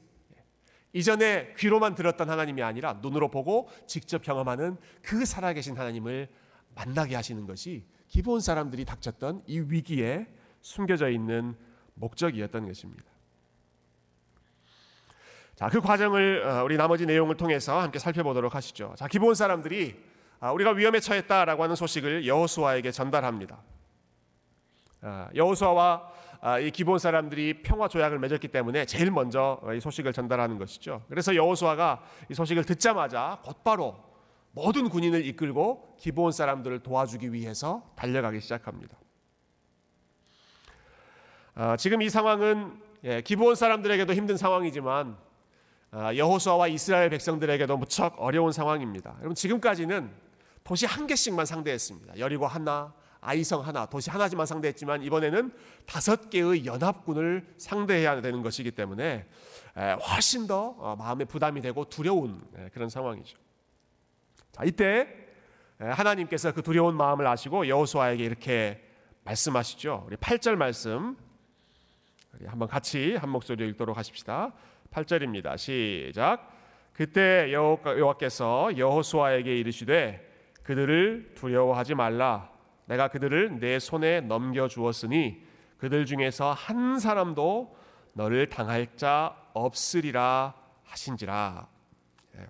이전에 0.93 1.53
귀로만 1.57 1.95
들었던 1.95 2.29
하나님이 2.29 2.63
아니라 2.63 2.93
눈으로 3.01 3.29
보고 3.29 3.69
직접 3.85 4.23
경험하는 4.23 4.77
그 5.01 5.25
살아계신 5.25 5.77
하나님을 5.77 6.29
만나게 6.73 7.15
하시는 7.15 7.45
것이 7.45 7.85
기본 8.07 8.39
사람들이 8.39 8.85
닥쳤던 8.85 9.43
이 9.47 9.59
위기에 9.59 10.27
숨겨져 10.61 11.09
있는 11.09 11.55
목적이었던 11.95 12.65
것입니다. 12.65 13.03
자, 15.57 15.69
그 15.69 15.81
과정을 15.81 16.43
어, 16.45 16.63
우리 16.63 16.77
나머지 16.77 17.07
내용을 17.07 17.35
통해서 17.35 17.81
함께 17.81 17.97
살펴보도록 17.97 18.53
하시죠. 18.53 18.93
자, 18.95 19.07
기본 19.07 19.33
사람들이 19.33 19.99
아, 20.39 20.51
우리가 20.51 20.69
위험에 20.69 20.99
처했다라고 20.99 21.63
하는 21.63 21.75
소식을 21.75 22.27
여호수아에게 22.27 22.91
전달합니다. 22.91 23.57
아, 25.01 25.29
여호수아와 25.33 26.11
아, 26.41 26.59
이 26.59 26.69
기본 26.69 26.99
사람들이 26.99 27.63
평화 27.63 27.87
조약을 27.87 28.19
맺었기 28.19 28.49
때문에 28.49 28.85
제일 28.85 29.09
먼저 29.09 29.59
이 29.75 29.79
소식을 29.79 30.13
전달하는 30.13 30.59
것이죠. 30.59 31.01
그래서 31.09 31.33
여호수아가 31.33 32.03
이 32.29 32.35
소식을 32.35 32.63
듣자마자 32.63 33.39
곧바로 33.43 33.95
모든 34.51 34.89
군인을 34.89 35.25
이끌고 35.25 35.95
기브온 35.97 36.33
사람들을 36.33 36.83
도와주기 36.83 37.33
위해서 37.33 37.81
달려가기 37.95 38.41
시작합니다. 38.41 38.95
아, 41.55 41.75
지금 41.77 42.03
이 42.03 42.09
상황은 42.11 42.79
예, 43.05 43.21
기브온 43.21 43.55
사람들에게도 43.55 44.13
힘든 44.13 44.37
상황이지만 44.37 45.17
아, 45.17 45.26
여호수아와 45.93 46.67
이스라엘 46.67 47.09
백성들에게도 47.09 47.77
무척 47.77 48.15
어려운 48.17 48.51
상황입니다. 48.51 49.15
여러분 49.19 49.35
지금까지는 49.35 50.11
도시 50.63 50.85
한 50.85 51.07
개씩만 51.07 51.45
상대했습니다. 51.45 52.19
여리고 52.19 52.45
하나, 52.45 52.93
아이성 53.21 53.65
하나, 53.65 53.85
도시 53.85 54.09
하나지만 54.09 54.45
상대했지만 54.45 55.01
이번에는 55.03 55.51
다섯 55.85 56.29
개의 56.29 56.65
연합군을 56.65 57.55
상대해야 57.57 58.21
되는 58.21 58.41
것이기 58.41 58.71
때문에 58.71 59.27
훨씬 60.09 60.47
더 60.47 60.75
어, 60.77 60.95
마음에 60.97 61.23
부담이 61.23 61.61
되고 61.61 61.85
두려운 61.85 62.41
그런 62.73 62.89
상황이죠. 62.89 63.37
자, 64.51 64.63
이때 64.65 65.07
하나님께서 65.79 66.51
그 66.53 66.63
두려운 66.63 66.95
마음을 66.95 67.25
아시고 67.27 67.67
여호수아에게 67.67 68.23
이렇게 68.23 68.83
말씀하시죠. 69.23 70.05
우리 70.07 70.15
8절 70.17 70.55
말씀 70.55 71.15
한번 72.45 72.67
같이 72.67 73.15
한 73.15 73.29
목소리로 73.29 73.69
읽도록 73.69 73.97
하십시다. 73.97 74.53
8절입니다. 74.91 75.57
시작. 75.57 76.53
그때 76.93 77.51
여호와께서 77.53 78.77
여호수아에게 78.77 79.55
이르시되 79.59 80.27
그들을 80.63 81.33
두려워하지 81.35 81.95
말라. 81.95 82.49
내가 82.85 83.07
그들을 83.09 83.59
내 83.59 83.79
손에 83.79 84.21
넘겨 84.21 84.67
주었으니 84.67 85.43
그들 85.77 86.05
중에서 86.05 86.53
한 86.53 86.99
사람도 86.99 87.77
너를 88.13 88.49
당할 88.49 88.87
자 88.95 89.35
없으리라 89.53 90.55
하신지라. 90.83 91.67
예. 92.37 92.47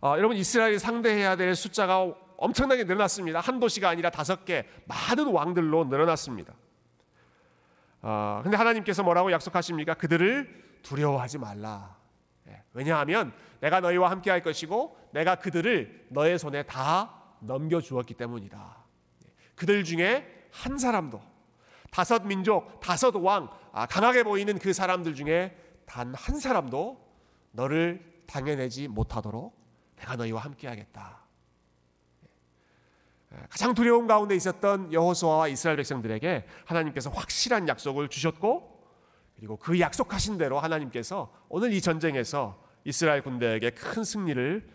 아, 0.00 0.16
여러분 0.16 0.36
이스라엘이 0.36 0.78
상대해야 0.78 1.36
될 1.36 1.54
숫자가 1.54 2.14
엄청나게 2.36 2.84
늘어났습니다. 2.84 3.40
한 3.40 3.58
도시가 3.58 3.88
아니라 3.88 4.10
다섯 4.10 4.44
개 4.44 4.66
많은 4.84 5.26
왕들로 5.32 5.84
늘어났습니다. 5.84 6.54
아, 8.02 8.40
근데 8.44 8.56
하나님께서 8.56 9.02
뭐라고 9.02 9.32
약속하십니까? 9.32 9.94
그들을 9.94 10.65
두려워하지 10.86 11.38
말라. 11.38 11.96
예, 12.48 12.62
왜냐하면 12.72 13.32
내가 13.60 13.80
너희와 13.80 14.10
함께 14.10 14.30
할 14.30 14.42
것이고 14.42 14.96
내가 15.12 15.34
그들을 15.36 16.06
너의 16.10 16.38
손에 16.38 16.62
다 16.62 17.22
넘겨 17.40 17.80
주었기 17.80 18.14
때문이다. 18.14 18.76
예, 19.24 19.32
그들 19.56 19.82
중에 19.82 20.48
한 20.52 20.78
사람도 20.78 21.20
다섯 21.90 22.24
민족, 22.24 22.78
다섯 22.80 23.14
왕 23.16 23.48
아, 23.72 23.86
강하게 23.86 24.22
보이는 24.22 24.58
그 24.58 24.72
사람들 24.72 25.14
중에 25.14 25.56
단 25.86 26.14
한 26.14 26.38
사람도 26.38 27.04
너를 27.52 28.22
당해내지 28.26 28.88
못하도록 28.88 29.56
내가 29.96 30.16
너희와 30.16 30.40
함께 30.40 30.68
하겠다. 30.68 31.20
예, 33.32 33.36
가장 33.50 33.74
두려움 33.74 34.06
가운데 34.06 34.36
있었던 34.36 34.92
여호수아와 34.92 35.48
이스라엘 35.48 35.76
백성들에게 35.78 36.46
하나님께서 36.64 37.10
확실한 37.10 37.66
약속을 37.66 38.08
주셨고 38.08 38.75
그리고 39.36 39.56
그 39.56 39.78
약속하신 39.78 40.38
대로 40.38 40.58
하나님께서 40.58 41.32
오늘 41.48 41.72
이 41.72 41.80
전쟁에서 41.80 42.62
이스라엘 42.84 43.22
군대에게 43.22 43.70
큰 43.70 44.04
승리를 44.04 44.68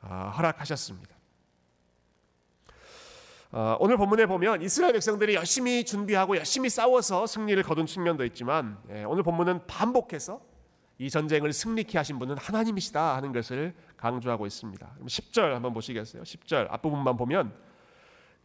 아, 0.00 0.30
허락하셨습니다. 0.30 1.14
아, 3.52 3.76
오늘 3.80 3.96
본문에 3.96 4.26
보면 4.26 4.62
이스라엘 4.62 4.92
백성들이 4.92 5.34
열심히 5.34 5.84
준비하고 5.84 6.36
열심히 6.36 6.70
싸워서 6.70 7.26
승리를 7.26 7.60
거둔 7.64 7.86
측면도 7.86 8.24
있지만 8.26 8.78
예, 8.90 9.04
오늘 9.04 9.22
본문은 9.22 9.66
반복해서 9.66 10.40
이 10.98 11.10
전쟁을 11.10 11.52
승리케 11.52 11.98
하신 11.98 12.18
분은 12.18 12.38
하나님이시다 12.38 13.16
하는 13.16 13.32
것을 13.32 13.74
강조하고 13.96 14.46
있습니다. 14.46 14.96
10절 15.04 15.52
한번 15.52 15.72
보시겠어요? 15.72 16.22
10절 16.22 16.68
앞부분만 16.70 17.16
보면 17.16 17.52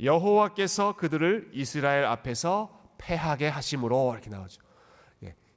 여호와께서 0.01 0.95
그들을 0.95 1.51
이스라엘 1.53 2.05
앞에서 2.05 2.81
패하게 2.97 3.49
하심으로 3.49 4.13
이렇게 4.13 4.29
나오죠. 4.29 4.64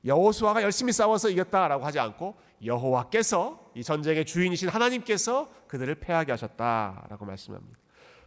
여호수아가 0.08 0.62
열심히 0.62 0.92
싸워서 0.92 1.28
이겼다라고 1.28 1.84
하지 1.84 1.98
않고 2.00 2.34
여호와께서 2.64 3.70
이 3.74 3.84
전쟁의 3.84 4.24
주인이신 4.24 4.68
하나님께서 4.68 5.48
그들을 5.68 5.94
패하게 5.96 6.32
하셨다라고 6.32 7.24
말씀합니다. 7.24 7.78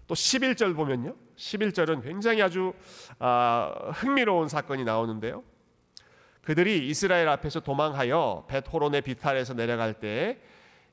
또 0.08 0.16
11절 0.16 0.76
보면요. 0.76 1.16
11절은 1.36 2.04
굉장히 2.04 2.42
아주 2.42 2.74
아, 3.20 3.74
흥미로운 3.94 4.48
사건이 4.48 4.84
나오는데요. 4.84 5.44
그들이 6.44 6.88
이스라엘 6.88 7.28
앞에서 7.30 7.60
도망하여 7.60 8.46
벳호론의 8.48 9.02
비탈에서 9.02 9.54
내려갈 9.54 9.94
때 9.94 10.40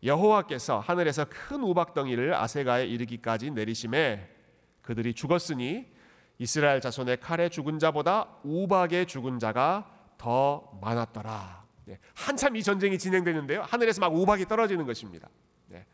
여호와께서 0.05 0.79
하늘에서 0.79 1.27
큰 1.29 1.63
우박덩이를 1.63 2.35
아세가에 2.35 2.87
이르기까지 2.87 3.51
내리심에 3.51 4.29
그들이 4.83 5.15
죽었으니 5.15 5.87
이스라엘 6.39 6.81
자손의 6.81 7.19
칼에 7.19 7.49
죽은 7.49 7.79
자보다 7.79 8.29
우박에 8.45 9.07
죽은 9.07 9.39
자가 9.39 9.98
더 10.19 10.79
많았더라. 10.83 11.65
네. 11.87 11.99
한참 12.15 12.57
이 12.57 12.63
전쟁이 12.63 12.99
진행되는데요. 12.99 13.63
하늘에서 13.63 14.01
막 14.01 14.15
우박이 14.15 14.45
떨어지는 14.47 14.85
것입니다. 14.85 15.29
네. 15.69 15.87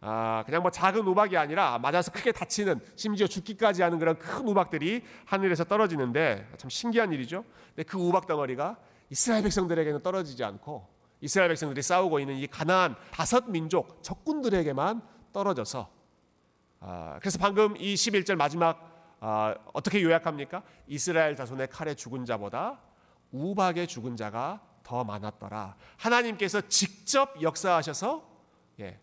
아, 0.00 0.44
그냥 0.46 0.62
뭐 0.62 0.70
작은 0.70 1.04
우박이 1.06 1.36
아니라 1.36 1.78
맞아서 1.78 2.12
크게 2.12 2.30
다치는 2.30 2.80
심지어 2.94 3.26
죽기까지 3.26 3.82
하는 3.82 3.98
그런 3.98 4.18
큰 4.18 4.46
우박들이 4.46 5.02
하늘에서 5.24 5.64
떨어지는데 5.64 6.48
참 6.58 6.70
신기한 6.70 7.12
일이죠. 7.12 7.44
근데 7.74 7.82
그 7.82 7.98
우박 7.98 8.26
덩어리가 8.26 8.76
이스라엘 9.10 9.42
백성들에게는 9.42 10.02
떨어지지 10.02 10.44
않고 10.44 10.86
이스라엘 11.20 11.48
백성들이 11.48 11.82
싸우고 11.82 12.20
있는 12.20 12.36
이 12.36 12.46
가나안 12.46 12.96
다섯 13.10 13.50
민족 13.50 14.02
적군들에게만 14.02 15.02
떨어져서 15.32 15.90
아, 16.80 17.18
그래서 17.20 17.38
방금 17.38 17.76
이 17.76 17.94
11절 17.94 18.36
마지막 18.36 19.16
아, 19.20 19.54
어떻게 19.72 20.02
요약합니까? 20.02 20.62
이스라엘 20.88 21.36
자손의 21.36 21.68
칼에 21.68 21.94
죽은 21.94 22.24
자보다 22.24 22.80
우박에 23.32 23.86
죽은 23.86 24.16
자가 24.16 24.60
더 24.82 25.04
많았더라. 25.04 25.76
하나님께서 25.96 26.60
직접 26.68 27.40
역사하셔서 27.40 28.30
예, 28.80 28.98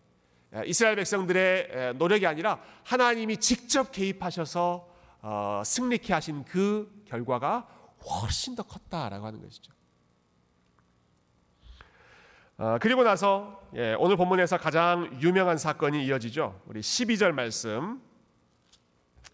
이스라엘 0.66 0.96
백성들의 0.96 1.94
노력이 1.96 2.26
아니라 2.26 2.60
하나님이 2.84 3.36
직접 3.36 3.92
개입하셔서 3.92 4.88
어, 5.22 5.62
승리케 5.64 6.12
하신 6.12 6.44
그 6.44 7.02
결과가 7.06 7.68
훨씬 8.04 8.54
더 8.54 8.62
컸다라고 8.62 9.26
하는 9.26 9.42
것이죠. 9.42 9.72
어, 12.56 12.78
그리고 12.80 13.02
나서 13.02 13.62
예, 13.74 13.94
오늘 13.98 14.16
본문에서 14.16 14.58
가장 14.58 15.18
유명한 15.22 15.56
사건이 15.56 16.04
이어지죠. 16.06 16.62
우리 16.66 16.80
12절 16.80 17.32
말씀 17.32 18.02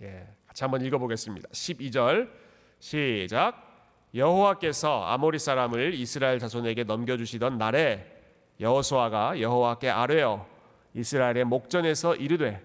예, 0.03 0.29
같이 0.47 0.63
한번 0.65 0.83
읽어보겠습니다. 0.83 1.49
12절 1.49 2.31
시작. 2.79 3.66
여호와께서 4.17 5.05
아모리 5.05 5.39
사람을 5.39 5.93
이스라엘 5.93 6.39
자손에게 6.39 6.85
넘겨주시던 6.85 7.59
날에 7.59 8.07
여호수아가 8.59 9.39
여호와께 9.39 9.91
아뢰어 9.91 10.47
이스라엘의 10.95 11.45
목전에서 11.45 12.17
이르되 12.17 12.63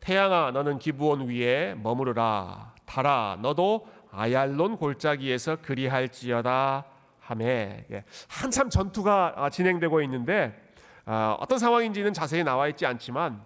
태양아 0.00 0.50
너는 0.52 0.78
기부온 0.78 1.28
위에 1.28 1.74
머무르라 1.74 2.74
달아 2.86 3.38
너도 3.42 3.86
아얄론 4.10 4.78
골짜기에서 4.78 5.56
그리할지어다 5.56 6.86
하매 7.20 7.84
예. 7.90 8.04
한참 8.28 8.70
전투가 8.70 9.34
아, 9.36 9.50
진행되고 9.50 10.00
있는데 10.02 10.58
아, 11.04 11.36
어떤 11.38 11.58
상황인지는 11.58 12.14
자세히 12.14 12.42
나와 12.42 12.68
있지 12.68 12.86
않지만 12.86 13.42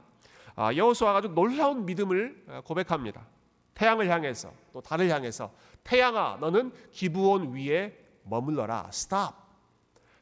아, 0.55 0.73
여호수아가 0.73 1.19
아주 1.19 1.29
놀라운 1.29 1.85
믿음을 1.85 2.63
고백합니다. 2.65 3.23
태양을 3.75 4.09
향해서 4.09 4.53
또 4.73 4.81
달을 4.81 5.09
향해서 5.09 5.51
태양아 5.85 6.39
너는 6.41 6.73
기브온 6.91 7.55
위에 7.55 7.97
머물러라. 8.25 8.91
Stop. 8.93 9.35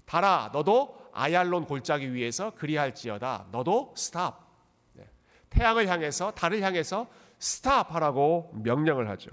달아 0.05 0.51
너도 0.53 0.99
아얄론 1.13 1.67
골짜기 1.67 2.15
위에서 2.15 2.51
그리할지어다. 2.55 3.49
너도 3.51 3.93
stop. 3.97 4.47
네. 4.95 5.09
태양을 5.51 5.89
향해서 5.89 6.33
달을 6.33 6.63
향해서 6.63 7.09
stop하라고 7.39 8.53
명령을 8.55 9.09
하죠. 9.11 9.31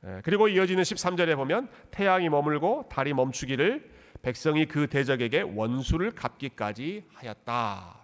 네. 0.00 0.20
그리고 0.22 0.48
이어지는 0.48 0.82
13절에 0.82 1.36
보면 1.36 1.68
태양이 1.90 2.28
머물고 2.28 2.88
달이 2.90 3.14
멈추기를 3.14 3.90
백성이 4.22 4.66
그 4.66 4.88
대적에게 4.88 5.42
원수를 5.42 6.14
갚기까지 6.14 7.04
하였다. 7.14 7.96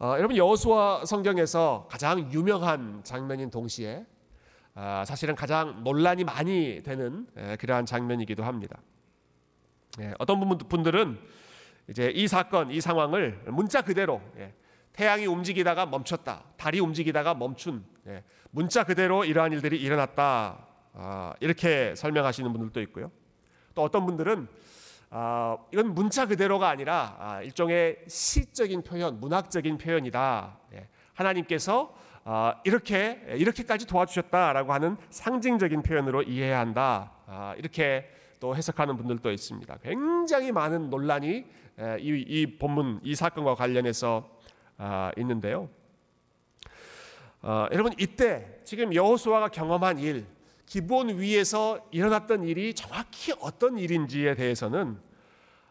어, 0.00 0.14
여러분 0.18 0.36
여호수아 0.36 1.04
성경에서 1.04 1.88
가장 1.90 2.32
유명한 2.32 3.02
장면인 3.04 3.50
동시에 3.50 3.98
아, 3.98 4.13
사실은 4.74 5.34
가장 5.34 5.84
논란이 5.84 6.24
많이 6.24 6.82
되는 6.82 7.26
그러한 7.58 7.86
장면이기도 7.86 8.44
합니다. 8.44 8.78
예, 10.00 10.12
어떤 10.18 10.40
분들은 10.58 11.18
이제 11.88 12.10
이 12.10 12.26
사건, 12.26 12.70
이 12.70 12.80
상황을 12.80 13.42
문자 13.46 13.82
그대로 13.82 14.20
예, 14.38 14.52
태양이 14.92 15.26
움직이다가 15.26 15.86
멈췄다, 15.86 16.42
달이 16.56 16.80
움직이다가 16.80 17.34
멈춘 17.34 17.84
예, 18.08 18.24
문자 18.50 18.84
그대로 18.84 19.24
이러한 19.24 19.52
일들이 19.52 19.80
일어났다 19.80 20.66
아, 20.94 21.34
이렇게 21.40 21.94
설명하시는 21.94 22.50
분들도 22.52 22.80
있고요. 22.82 23.10
또 23.74 23.82
어떤 23.82 24.06
분들은 24.06 24.48
아, 25.10 25.58
이건 25.72 25.94
문자 25.94 26.26
그대로가 26.26 26.68
아니라 26.68 27.16
아, 27.18 27.42
일종의 27.42 28.04
시적인 28.08 28.82
표현, 28.82 29.20
문학적인 29.20 29.78
표현이다. 29.78 30.58
예. 31.14 31.16
하나님께서 31.16 31.94
아, 32.24 32.60
이렇게 32.64 33.20
이렇게까지 33.36 33.86
도와주셨다라고 33.86 34.72
하는 34.72 34.96
상징적인 35.10 35.82
표현으로 35.82 36.22
이해해야 36.22 36.58
한다. 36.58 37.12
아, 37.26 37.54
이렇게 37.58 38.10
또 38.40 38.56
해석하는 38.56 38.96
분들도 38.96 39.30
있습니다. 39.30 39.78
굉장히 39.82 40.52
많은 40.52 40.90
논란이 40.90 41.44
이, 42.00 42.24
이 42.28 42.58
본문 42.58 43.00
이 43.02 43.14
사건과 43.14 43.54
관련해서 43.54 44.28
아, 44.78 45.12
있는데요. 45.16 45.68
어, 47.42 47.66
여러분 47.72 47.92
이때 47.98 48.58
지금 48.64 48.94
여호수아가 48.94 49.48
경험한 49.48 49.98
일, 49.98 50.24
기본 50.64 51.18
위에서 51.18 51.86
일어났던 51.90 52.44
일이 52.44 52.72
정확히 52.72 53.34
어떤 53.38 53.76
일인지에 53.76 54.34
대해서는 54.34 54.98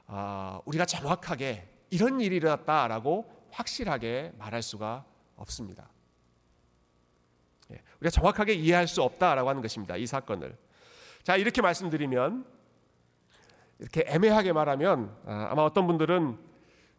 어, 0.05 0.61
우리가 0.65 0.85
정확하게 0.85 1.67
이런 1.89 2.21
일이 2.21 2.35
일어났다라고 2.35 3.25
확실하게 3.49 4.33
말할 4.37 4.61
수가 4.61 5.03
없습니다. 5.43 5.89
예, 7.71 7.81
우리가 7.99 8.09
정확하게 8.09 8.53
이해할 8.53 8.87
수 8.87 9.01
없다라고 9.01 9.49
하는 9.49 9.61
것입니다. 9.61 9.95
이 9.95 10.05
사건을. 10.05 10.57
자 11.23 11.37
이렇게 11.37 11.61
말씀드리면 11.61 12.45
이렇게 13.79 14.03
애매하게 14.07 14.53
말하면 14.53 15.15
아, 15.25 15.47
아마 15.51 15.63
어떤 15.63 15.87
분들은 15.87 16.37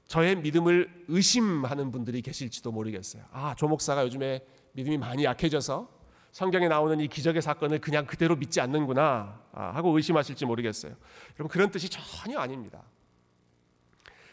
저의 0.07 0.37
믿음을 0.37 1.05
의심하는 1.09 1.91
분들이 1.91 2.21
계실지도 2.23 2.73
모르겠어요. 2.73 3.25
아, 3.33 3.55
조 3.57 3.69
목사가 3.69 4.05
요즘에 4.05 4.45
믿음이 4.73 4.99
많이 4.99 5.25
약해져서 5.25 5.89
성경에 6.33 6.69
나오는 6.69 6.99
이 7.01 7.07
기적의 7.09 7.41
사건을 7.41 7.79
그냥 7.79 8.07
그대로 8.07 8.37
믿지 8.37 8.61
않는구나 8.61 9.41
아, 9.53 9.71
하고 9.75 9.97
의심하실지 9.97 10.47
모르겠어요. 10.47 10.95
여러분 11.39 11.49
그런 11.49 11.71
뜻이 11.71 11.89
전혀 11.89 12.39
아닙니다. 12.39 12.83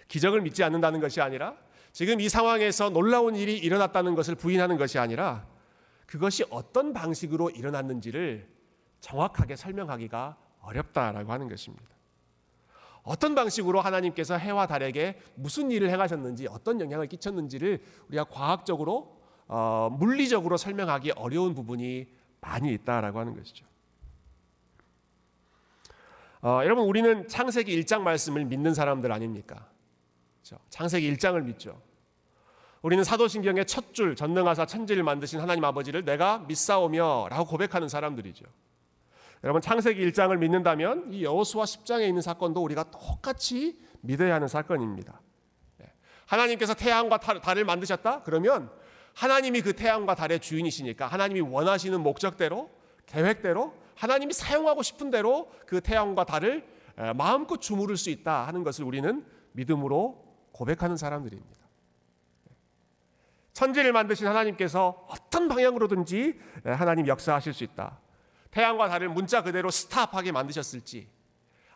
기적을 0.08 0.41
믿지 0.41 0.63
않는다는 0.63 1.00
것이 1.00 1.21
아니라 1.21 1.56
지금 1.91 2.21
이 2.21 2.30
상황에서 2.30 2.89
놀라운 2.89 3.36
일이 3.36 3.58
일어났다는 3.58 4.15
것을 4.15 4.36
부인하는 4.36 4.77
것이 4.77 4.97
아니라 4.97 5.45
그것이 6.06 6.45
어떤 6.49 6.93
방식으로 6.93 7.49
일어났는지를 7.49 8.47
정확하게 8.99 9.56
설명하기가 9.56 10.38
어렵다라고 10.62 11.32
하는 11.32 11.49
것입니다. 11.49 11.86
어떤 13.04 13.34
방식으로 13.34 13.82
하나님께서 13.82 14.38
해와 14.38 14.67
달에게 14.67 15.19
무슨 15.36 15.71
일을 15.71 15.89
행하셨는지 15.89 16.47
어떤 16.47 16.80
영향을 16.80 17.08
끼쳤는지를 17.08 17.82
우리가 18.10 18.25
과학적으로 18.25 19.19
어, 19.47 19.89
물리적으로 19.91 20.56
설명하기 20.56 21.12
어려운 21.12 21.56
부분이 21.56 22.08
많이 22.39 22.73
있다라고 22.73 23.19
하는 23.19 23.36
것이죠. 23.36 23.65
어, 26.41 26.62
여러분 26.63 26.86
우리는 26.86 27.27
창세기 27.27 27.84
1장 27.84 28.01
말씀을 28.01 28.45
믿는 28.45 28.73
사람들 28.73 29.12
아닙니까? 29.12 29.71
창세기 30.69 31.13
1장을 31.13 31.41
믿죠. 31.43 31.82
우리는 32.82 33.04
사도신경의 33.04 33.65
첫 33.67 33.93
줄 33.93 34.15
전능하사 34.15 34.65
천지를 34.65 35.04
만드신 35.04 35.39
하나님 35.39 35.63
아버지를 35.65 36.06
내가 36.06 36.39
믿사오며라고 36.47 37.45
고백하는 37.45 37.89
사람들이죠. 37.89 38.45
여러분 39.43 39.62
창세기 39.62 40.04
1장을 40.12 40.36
믿는다면 40.38 41.12
이 41.12 41.23
여호수아 41.23 41.65
10장에 41.65 42.08
있는 42.08 42.21
사건도 42.21 42.63
우리가 42.63 42.89
똑같이 42.91 43.80
믿어야 44.01 44.36
하는 44.36 44.47
사건입니다. 44.47 45.19
네. 45.77 45.91
하나님께서 46.27 46.73
태양과 46.73 47.17
달을 47.17 47.65
만드셨다? 47.65 48.23
그러면 48.23 48.71
하나님이 49.13 49.62
그 49.62 49.73
태양과 49.73 50.15
달의 50.15 50.39
주인이시니까 50.39 51.08
하나님이 51.08 51.41
원하시는 51.41 51.99
목적대로 52.01 52.69
계획대로 53.08 53.73
하나님이 53.95 54.34
사용하고 54.34 54.84
싶은 54.84 55.12
대로 55.12 55.51
그 55.65 55.82
태양과 55.82 56.23
달을 56.23 56.65
마음껏 57.15 57.60
주무를 57.60 57.97
수 57.97 58.10
있다 58.10 58.47
하는 58.47 58.63
것을 58.63 58.86
우리는 58.86 59.25
믿음으로 59.51 60.31
고백하는 60.62 60.95
사람들입니다. 60.95 61.60
네. 62.45 62.56
천지를 63.54 63.93
만드신 63.93 64.28
하나님께서 64.28 65.08
어떤 65.10 65.47
방향으로든지 65.47 66.39
하나님 66.63 67.08
역사하실 67.08 67.56
수 67.56 67.63
있다. 67.63 68.00
태양과 68.52 68.88
달을 68.89 69.10
문자 69.10 69.41
그대로 69.41 69.71
스탑하게 69.71 70.32
만드셨을지 70.32 71.10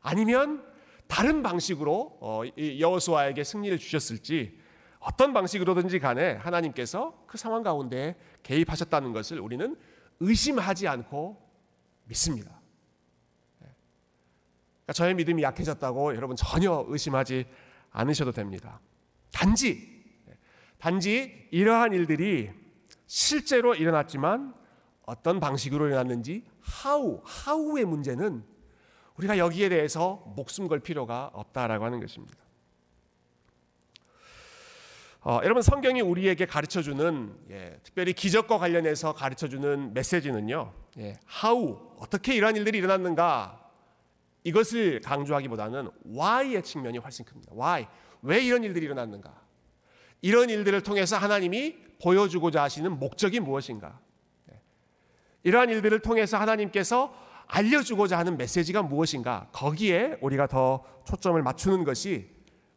아니면 0.01 0.63
다른 1.07 1.41
방식으로 1.41 2.19
어, 2.21 2.41
여호수아에게 2.55 3.43
승리를 3.43 3.75
주셨을지 3.79 4.59
어떤 4.99 5.33
방식으로든지 5.33 5.97
간에 5.97 6.33
하나님께서 6.33 7.23
그 7.25 7.39
상황 7.39 7.63
가운데 7.63 8.15
개입하셨다는 8.43 9.13
것을 9.13 9.39
우리는 9.39 9.75
의심하지 10.19 10.87
않고 10.87 11.41
믿습니다. 12.03 12.61
네. 13.61 13.67
그러니까 14.83 14.93
저의 14.93 15.15
믿음이 15.15 15.41
약해졌다고 15.41 16.15
여러분 16.15 16.35
전혀 16.35 16.85
의심하지 16.87 17.47
않으셔도 17.95 18.31
됩니다. 18.31 18.79
단지 19.31 20.03
네, 20.25 20.37
단지 20.77 21.47
이러한 21.51 21.93
일들이 21.93 22.51
실제로 23.07 23.73
일어났지만 23.73 24.53
어떤 25.05 25.39
방식으로 25.39 25.87
일어났는지 25.87 26.43
하우, 26.61 27.21
하우의 27.23 27.85
문제는 27.85 28.43
우리가 29.17 29.37
여기에 29.37 29.69
대해서 29.69 30.23
목숨 30.35 30.67
걸 30.67 30.79
필요가 30.79 31.29
없다라고 31.33 31.85
하는 31.85 31.99
것입니다. 32.01 32.37
어, 35.21 35.39
여러분 35.43 35.63
성경이 35.63 36.01
우리에게 36.01 36.45
가르쳐주는 36.45 37.35
예, 37.49 37.79
특별히 37.81 38.13
기적과 38.13 38.59
관련해서 38.59 39.13
가르쳐주는 39.13 39.93
메시지는요. 39.93 40.73
예, 40.99 41.17
how 41.43 41.95
어떻게 41.97 42.35
이러한 42.35 42.55
일들이 42.57 42.77
일어났는가 42.77 43.64
이것을 44.45 45.01
강조하기보다는 45.01 45.89
why의 46.05 46.63
측면이 46.63 46.99
훨씬 46.99 47.25
큽니다. 47.25 47.53
why 47.53 47.87
왜 48.21 48.41
이런 48.41 48.63
일들이 48.63 48.85
일어났는가? 48.85 49.33
이런 50.21 50.49
일들을 50.49 50.81
통해서 50.81 51.17
하나님이 51.17 51.75
보여주고자 52.01 52.63
하시는 52.63 52.97
목적이 52.97 53.41
무엇인가? 53.41 53.99
이러한 55.43 55.69
일들을 55.69 55.99
통해서 55.99 56.37
하나님께서 56.37 57.13
알려주고자 57.47 58.17
하는 58.17 58.37
메시지가 58.37 58.81
무엇인가 58.81 59.49
거기에 59.51 60.17
우리가 60.21 60.47
더 60.47 60.83
초점을 61.05 61.39
맞추는 61.43 61.83
것이 61.83 62.29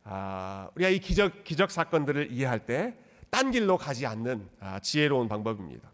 아, 0.05 0.69
우리가 0.75 0.91
이 0.91 0.99
기적 0.99 1.45
기적 1.45 1.71
사건들을 1.71 2.33
이해할 2.33 2.67
때 2.67 3.09
딴 3.31 3.51
길로 3.51 3.77
가지 3.77 4.07
않는 4.07 4.49
아, 4.61 4.79
지혜로운 4.81 5.29
방법입니다. 5.29 5.91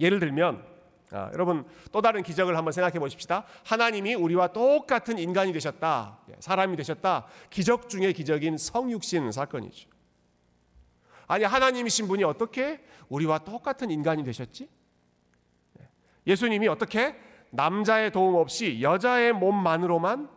예를 0.00 0.18
들면 0.20 0.64
아, 1.10 1.30
여러분 1.32 1.64
또 1.90 2.02
다른 2.02 2.22
기적을 2.22 2.56
한번 2.56 2.72
생각해 2.72 2.98
보십시다. 2.98 3.44
하나님이 3.64 4.14
우리와 4.14 4.48
똑같은 4.48 5.18
인간이 5.18 5.52
되셨다, 5.52 6.18
예, 6.30 6.34
사람이 6.40 6.76
되셨다. 6.76 7.26
기적 7.50 7.88
중의 7.88 8.12
기적인 8.12 8.58
성육신 8.58 9.32
사건이죠. 9.32 9.88
아니 11.26 11.44
하나님이신 11.44 12.08
분이 12.08 12.24
어떻게 12.24 12.80
우리와 13.08 13.38
똑같은 13.38 13.90
인간이 13.90 14.24
되셨지? 14.24 14.68
예수님이 16.26 16.68
어떻게 16.68 17.16
남자의 17.50 18.12
도움 18.12 18.34
없이 18.34 18.82
여자의 18.82 19.32
몸만으로만 19.32 20.28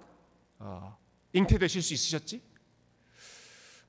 어, 0.60 0.98
잉태되실 1.34 1.82
수 1.82 1.94
있으셨지? 1.94 2.42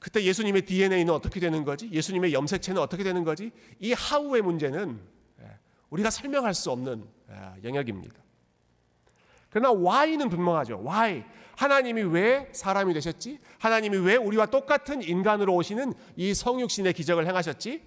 그때 0.00 0.24
예수님의 0.24 0.62
DNA는 0.62 1.10
어떻게 1.10 1.38
되는 1.38 1.64
거지? 1.64 1.88
예수님의 1.92 2.32
염색체는 2.32 2.82
어떻게 2.82 3.04
되는 3.04 3.22
거지? 3.22 3.52
이 3.78 3.92
하우의 3.92 4.42
문제는 4.42 5.00
예, 5.00 5.21
우리가 5.92 6.10
설명할 6.10 6.54
수 6.54 6.70
없는 6.70 7.04
예, 7.30 7.62
영역입니다. 7.64 8.16
그러나 9.50 9.70
why는 9.72 10.28
분명하죠. 10.30 10.82
why 10.84 11.24
하나님이 11.56 12.02
왜 12.02 12.48
사람이 12.52 12.94
되셨지? 12.94 13.38
하나님이 13.58 13.98
왜 13.98 14.16
우리와 14.16 14.46
똑같은 14.46 15.02
인간으로 15.02 15.54
오시는 15.54 15.92
이 16.16 16.32
성육신의 16.32 16.94
기적을 16.94 17.26
행하셨지? 17.26 17.82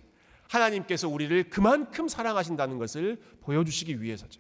하나님께서 0.50 1.10
우리를 1.10 1.50
그만큼 1.50 2.08
사랑하신다는 2.08 2.78
것을 2.78 3.20
보여주시기 3.42 4.02
위해서죠. 4.02 4.40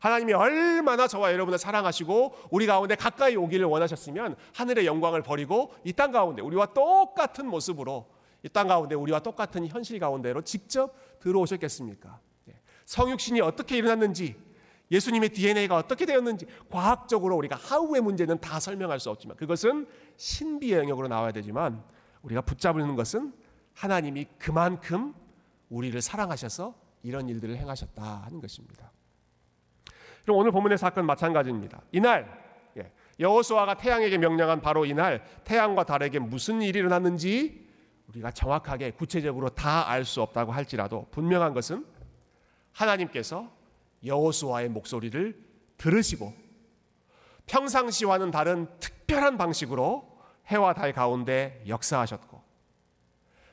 하나님이 0.00 0.32
얼마나 0.34 1.06
저와 1.06 1.32
여러분을 1.32 1.58
사랑하시고 1.58 2.34
우리 2.50 2.66
가운데 2.66 2.94
가까이 2.94 3.36
오기를 3.36 3.66
원하셨으면 3.66 4.36
하늘의 4.54 4.86
영광을 4.86 5.22
버리고 5.22 5.74
이 5.84 5.92
땅 5.92 6.10
가운데 6.12 6.42
우리와 6.42 6.72
똑같은 6.74 7.46
모습으로 7.46 8.06
이 8.42 8.48
땅 8.48 8.68
가운데 8.68 8.94
우리와 8.94 9.20
똑같은 9.20 9.66
현실 9.66 9.98
가운데로 9.98 10.42
직접 10.42 10.94
들어오셨겠습니까? 11.20 12.20
예. 12.90 12.94
성육신이 12.96 13.40
어떻게 13.40 13.76
일어났는지 13.76 14.36
예수님의 14.90 15.28
DNA가 15.28 15.76
어떻게 15.76 16.04
되었는지 16.04 16.46
과학적으로 16.68 17.36
우리가 17.36 17.56
하우의 17.56 18.00
문제는 18.02 18.40
다 18.40 18.58
설명할 18.58 18.98
수 18.98 19.10
없지만 19.10 19.36
그것은 19.36 19.86
신비의 20.16 20.78
영역으로 20.80 21.06
나와야 21.06 21.30
되지만 21.30 21.82
우리가 22.22 22.40
붙잡는 22.40 22.96
것은 22.96 23.32
하나님이 23.74 24.26
그만큼 24.38 25.14
우리를 25.68 26.00
사랑하셔서 26.02 26.74
이런 27.04 27.28
일들을 27.28 27.56
행하셨다 27.56 28.02
하는 28.02 28.40
것입니다. 28.40 28.90
그럼 30.24 30.38
오늘 30.38 30.50
본문의 30.50 30.76
사건 30.76 31.06
마찬가지입니다. 31.06 31.80
이날 31.92 32.40
예, 32.76 32.92
여호수아가 33.20 33.76
태양에게 33.76 34.18
명령한 34.18 34.60
바로 34.60 34.84
이날 34.84 35.24
태양과 35.44 35.84
달에게 35.84 36.18
무슨 36.18 36.60
일이 36.62 36.80
일어났는지 36.80 37.68
우리가 38.08 38.32
정확하게 38.32 38.90
구체적으로 38.90 39.50
다 39.50 39.88
알 39.88 40.04
수 40.04 40.20
없다고 40.20 40.50
할지라도 40.52 41.06
분명한 41.12 41.54
것은 41.54 41.86
하나님께서 42.72 43.50
여호수아의 44.04 44.68
목소리를 44.68 45.36
들으시고 45.76 46.34
평상시와는 47.46 48.30
다른 48.30 48.68
특별한 48.78 49.36
방식으로 49.36 50.08
해와 50.46 50.74
달 50.74 50.92
가운데 50.92 51.62
역사하셨고 51.66 52.40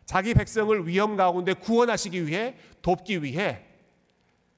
자기 0.06 0.34
백성을 0.34 0.88
위험 0.88 1.16
가운데 1.16 1.54
구원하시기 1.54 2.28
위해 2.28 2.56
돕기 2.82 3.24
위해 3.24 3.66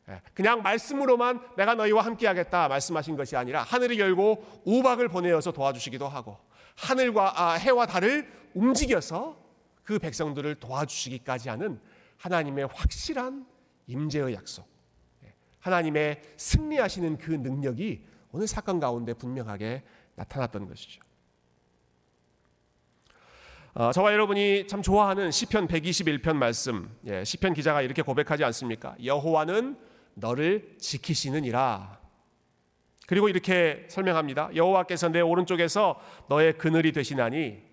예, 0.10 0.22
그냥 0.34 0.62
말씀으로만 0.62 1.56
내가 1.56 1.76
너희와 1.76 2.04
함께 2.04 2.28
하겠다 2.28 2.68
말씀하신 2.68 3.16
것이 3.16 3.36
아니라 3.36 3.64
하늘이 3.64 4.00
열고 4.00 4.62
우박을 4.66 5.08
보내어서 5.08 5.52
도와주시기도 5.52 6.08
하고 6.08 6.38
하늘과 6.76 7.34
아, 7.36 7.54
해와 7.54 7.86
달을 7.86 8.32
움직여서 8.54 9.38
그 9.84 10.00
백성들을 10.00 10.56
도와주시기까지 10.56 11.50
하는 11.50 11.80
하나님의 12.18 12.68
확실한 12.74 13.46
임재의 13.90 14.34
약속, 14.36 14.68
예, 15.26 15.34
하나님의 15.60 16.22
승리하시는 16.38 17.18
그 17.18 17.32
능력이 17.32 18.06
오늘 18.32 18.48
사건 18.48 18.80
가운데 18.80 19.14
분명하게 19.14 19.84
나타났던 20.16 20.68
것이죠. 20.68 21.02
어, 23.74 23.92
저와 23.92 24.14
여러분이 24.14 24.68
참 24.68 24.82
좋아하는 24.82 25.32
시편 25.32 25.68
121편 25.68 26.36
말씀, 26.36 26.96
예, 27.06 27.24
시편 27.24 27.54
기자가 27.54 27.82
이렇게 27.82 28.02
고백하지 28.02 28.44
않습니까? 28.44 28.96
여호와는 29.04 29.78
너를 30.16 30.76
지키시느니라. 30.80 32.00
그리고 33.08 33.28
이렇게 33.28 33.88
설명합니다. 33.90 34.56
여호와께서 34.56 35.10
내 35.10 35.22
오른쪽에서 35.22 36.00
너의 36.28 36.58
그늘이 36.58 36.92
되시나니 36.92 37.64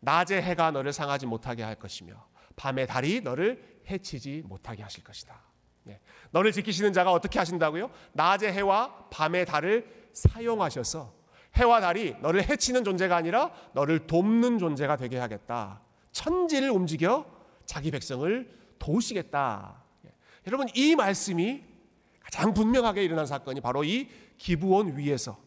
낮에 0.00 0.40
해가 0.40 0.70
너를 0.70 0.92
상하지 0.92 1.26
못하게 1.26 1.62
할 1.62 1.74
것이며 1.74 2.14
밤에 2.56 2.86
달이 2.86 3.20
너를 3.20 3.82
해치지 3.90 4.42
못하게 4.46 4.82
하실 4.82 5.04
것이다. 5.04 5.47
네. 5.88 5.98
너를 6.30 6.52
지키시는 6.52 6.92
자가 6.92 7.12
어떻게 7.12 7.38
하신다고요? 7.38 7.90
낮의 8.12 8.52
해와 8.52 9.08
밤의 9.10 9.46
달을 9.46 10.10
사용하셔서 10.12 11.14
해와 11.56 11.80
달이 11.80 12.16
너를 12.20 12.46
해치는 12.46 12.84
존재가 12.84 13.16
아니라 13.16 13.50
너를 13.72 14.06
돕는 14.06 14.58
존재가 14.58 14.96
되게 14.96 15.18
하겠다. 15.18 15.80
천지를 16.12 16.70
움직여 16.70 17.24
자기 17.64 17.90
백성을 17.90 18.50
도우시겠다. 18.78 19.82
예. 20.06 20.12
여러분 20.46 20.66
이 20.74 20.94
말씀이 20.94 21.64
가장 22.20 22.52
분명하게 22.52 23.02
일어난 23.02 23.24
사건이 23.24 23.62
바로 23.62 23.82
이 23.82 24.08
기부원 24.36 24.98
위에서 24.98 25.38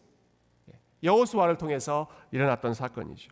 예, 0.72 0.80
여호수아를 1.04 1.56
통해서 1.56 2.08
일어났던 2.32 2.74
사건이죠. 2.74 3.30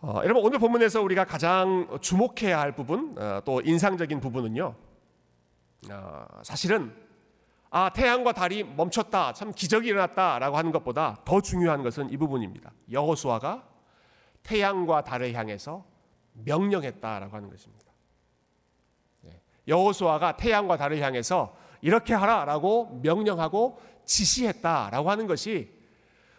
어, 0.00 0.20
여러분 0.22 0.44
오늘 0.44 0.60
본문에서 0.60 1.02
우리가 1.02 1.24
가장 1.24 1.98
주목해야 2.00 2.60
할 2.60 2.70
부분 2.70 3.16
어, 3.18 3.40
또 3.44 3.60
인상적인 3.60 4.20
부분은요. 4.20 4.76
어, 5.90 6.26
사실은 6.44 6.94
아 7.70 7.90
태양과 7.90 8.32
달이 8.32 8.62
멈췄다 8.62 9.32
참 9.32 9.52
기적이 9.52 9.88
일어났다라고 9.88 10.56
하는 10.56 10.70
것보다 10.70 11.18
더 11.24 11.40
중요한 11.40 11.82
것은 11.82 12.10
이 12.10 12.16
부분입니다. 12.16 12.70
여호수아가 12.92 13.64
태양과 14.44 15.02
달을 15.02 15.34
향해서 15.34 15.84
명령했다라고 16.44 17.34
하는 17.34 17.50
것입니다. 17.50 17.92
네, 19.22 19.42
여호수아가 19.66 20.36
태양과 20.36 20.76
달을 20.76 21.00
향해서 21.00 21.56
이렇게 21.80 22.14
하라라고 22.14 23.00
명령하고 23.02 23.80
지시했다라고 24.04 25.10
하는 25.10 25.26
것이 25.26 25.76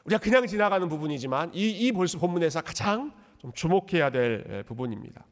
우리가 0.06 0.22
그냥 0.22 0.48
지나가는 0.48 0.88
부분이지만 0.88 1.52
이, 1.54 1.70
이 1.72 1.92
본문에서 1.92 2.62
가장 2.62 3.19
좀 3.40 3.52
주목해야 3.54 4.12
될 4.12 4.64
부분입니다. 4.68 5.26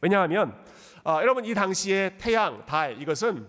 왜냐하면 0.00 0.58
어, 1.04 1.18
여러분 1.20 1.44
이 1.44 1.54
당시에 1.54 2.16
태양, 2.18 2.64
달 2.66 3.00
이것은 3.00 3.46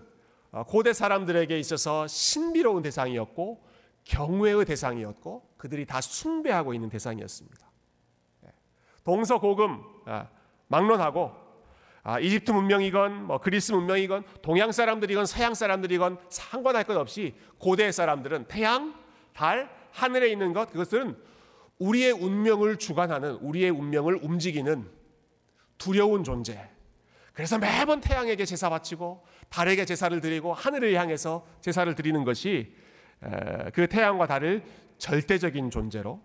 어, 0.50 0.64
고대 0.64 0.92
사람들에게 0.92 1.58
있어서 1.58 2.06
신비로운 2.06 2.82
대상이었고 2.82 3.64
경외의 4.04 4.64
대상이었고 4.66 5.54
그들이 5.56 5.86
다 5.86 6.00
숭배하고 6.00 6.74
있는 6.74 6.88
대상이었습니다. 6.90 7.70
예. 8.44 8.52
동서고금 9.04 9.82
아, 10.06 10.28
막론하고 10.68 11.32
아, 12.02 12.18
이집트 12.18 12.50
문명이건 12.50 13.26
뭐 13.26 13.38
그리스 13.38 13.72
문명이건 13.72 14.24
동양 14.42 14.72
사람들이건 14.72 15.24
서양 15.24 15.54
사람들이건 15.54 16.18
상관할 16.28 16.84
것 16.84 16.96
없이 16.96 17.34
고대 17.58 17.90
사람들은 17.92 18.46
태양, 18.48 18.94
달, 19.32 19.70
하늘에 19.92 20.28
있는 20.30 20.52
것 20.52 20.70
그것은 20.70 21.16
우리의 21.82 22.12
운명을 22.12 22.76
주관하는 22.76 23.34
우리의 23.36 23.70
운명을 23.70 24.20
움직이는 24.22 24.88
두려운 25.78 26.22
존재. 26.22 26.68
그래서 27.32 27.58
매번 27.58 28.00
태양에게 28.00 28.44
제사 28.44 28.70
바치고 28.70 29.24
달에게 29.48 29.84
제사를 29.84 30.18
드리고 30.20 30.52
하늘을 30.52 30.94
향해서 30.94 31.44
제사를 31.60 31.92
드리는 31.94 32.24
것이 32.24 32.74
그 33.72 33.88
태양과 33.88 34.26
달을 34.26 34.64
절대적인 34.98 35.70
존재로 35.70 36.20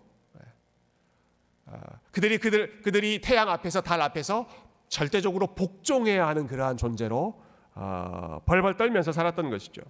어, 1.66 1.80
그들이 2.12 2.38
그들 2.38 2.80
그들이 2.80 3.20
태양 3.20 3.50
앞에서 3.50 3.82
달 3.82 4.00
앞에서 4.00 4.48
절대적으로 4.88 5.48
복종해야 5.54 6.26
하는 6.26 6.46
그러한 6.46 6.78
존재로 6.78 7.42
어, 7.74 8.40
벌벌 8.46 8.78
떨면서 8.78 9.12
살았던 9.12 9.50
것이죠. 9.50 9.82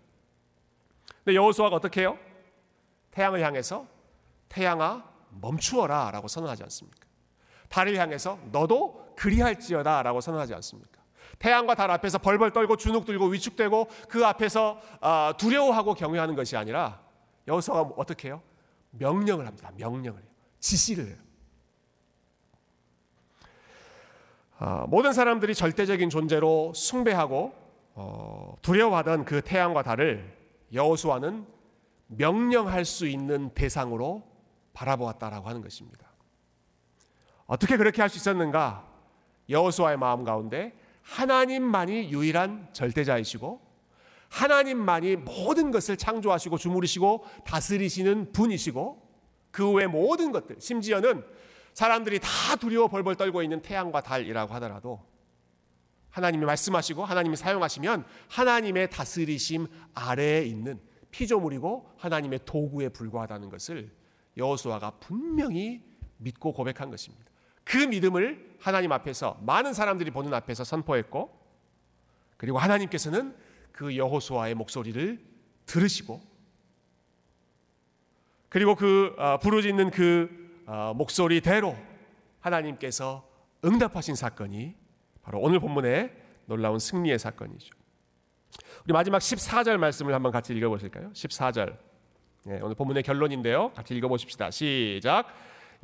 근데 1.22 1.36
여호수아가 1.36 1.76
어떻게 1.76 2.00
해요? 2.00 2.18
태양을 3.12 3.44
향해서 3.44 3.86
태양아 4.48 5.17
멈추어라 5.40 6.10
라고 6.10 6.28
선언하지 6.28 6.62
않습니까? 6.64 7.06
달을 7.68 7.96
향해서 7.98 8.38
너도 8.50 9.12
그리할지어다 9.16 10.02
라고 10.02 10.20
선언하지 10.20 10.54
않습니까? 10.54 10.98
태양과 11.38 11.74
달 11.74 11.90
앞에서 11.90 12.18
벌벌 12.18 12.52
떨고 12.52 12.76
주눅 12.76 13.04
들고 13.04 13.26
위축되고 13.26 13.88
그 14.08 14.26
앞에서 14.26 14.80
아, 15.00 15.34
두려워하고 15.36 15.94
경외하는 15.94 16.34
것이 16.34 16.56
아니라 16.56 17.00
여호수아가 17.46 17.94
어떻게 17.96 18.28
해요? 18.28 18.42
명령을 18.90 19.46
합니다. 19.46 19.70
명령을 19.76 20.20
해요. 20.20 20.30
지시를 20.60 21.06
해요. 21.06 21.16
아, 24.58 24.86
모든 24.88 25.12
사람들이 25.12 25.54
절대적인 25.54 26.10
존재로 26.10 26.72
숭배하고 26.74 27.54
어, 27.94 28.56
두려워하던 28.62 29.24
그 29.24 29.40
태양과 29.42 29.82
달을 29.82 30.36
여호수아는 30.72 31.46
명령할 32.08 32.84
수 32.84 33.06
있는 33.06 33.50
대상으로 33.50 34.27
바라보았다라고 34.78 35.48
하는 35.48 35.60
것입니다. 35.60 36.06
어떻게 37.46 37.76
그렇게 37.76 38.00
할 38.02 38.08
수 38.10 38.18
있었는가? 38.18 38.86
여호수아의 39.48 39.96
마음 39.98 40.24
가운데 40.24 40.78
하나님만이 41.02 42.10
유일한 42.12 42.68
절대자이시고 42.72 43.66
하나님만이 44.28 45.16
모든 45.16 45.70
것을 45.70 45.96
창조하시고 45.96 46.58
주무르시고 46.58 47.24
다스리시는 47.46 48.32
분이시고 48.32 49.08
그 49.50 49.72
외 49.72 49.86
모든 49.86 50.30
것들 50.32 50.56
심지어는 50.60 51.24
사람들이 51.72 52.20
다 52.20 52.56
두려워 52.60 52.88
벌벌 52.88 53.16
떨고 53.16 53.42
있는 53.42 53.62
태양과 53.62 54.02
달이라고 54.02 54.52
하더라도 54.54 55.00
하나님이 56.10 56.44
말씀하시고 56.44 57.04
하나님이 57.04 57.36
사용하시면 57.36 58.04
하나님의 58.28 58.90
다스리심 58.90 59.66
아래에 59.94 60.44
있는 60.44 60.78
피조물이고 61.10 61.94
하나님의 61.96 62.40
도구에 62.44 62.90
불과하다는 62.90 63.48
것을 63.48 63.97
여호수아가 64.38 64.92
분명히 65.00 65.82
믿고 66.18 66.52
고백한 66.52 66.90
것입니다. 66.90 67.26
그 67.64 67.76
믿음을 67.76 68.56
하나님 68.58 68.92
앞에서 68.92 69.38
많은 69.42 69.74
사람들이 69.74 70.10
보는 70.10 70.32
앞에서 70.32 70.64
선포했고 70.64 71.38
그리고 72.36 72.58
하나님께서는 72.58 73.36
그 73.72 73.96
여호수아의 73.96 74.54
목소리를 74.54 75.20
들으시고 75.66 76.22
그리고 78.48 78.74
그 78.74 79.14
어, 79.18 79.38
부르짖는 79.38 79.90
그 79.90 80.62
어, 80.66 80.94
목소리대로 80.96 81.76
하나님께서 82.40 83.28
응답하신 83.64 84.14
사건이 84.14 84.74
바로 85.22 85.40
오늘 85.40 85.60
본문의 85.60 86.12
놀라운 86.46 86.78
승리의 86.78 87.18
사건이죠. 87.18 87.74
우리 88.84 88.94
마지막 88.94 89.18
14절 89.18 89.76
말씀을 89.76 90.14
한번 90.14 90.32
같이 90.32 90.54
읽어 90.54 90.68
보실까요? 90.70 91.10
14절. 91.12 91.87
네, 92.48 92.58
오늘 92.62 92.74
본문의 92.76 93.02
결론인데요. 93.02 93.72
같이 93.74 93.94
읽어보십시다. 93.94 94.50
시작. 94.50 95.26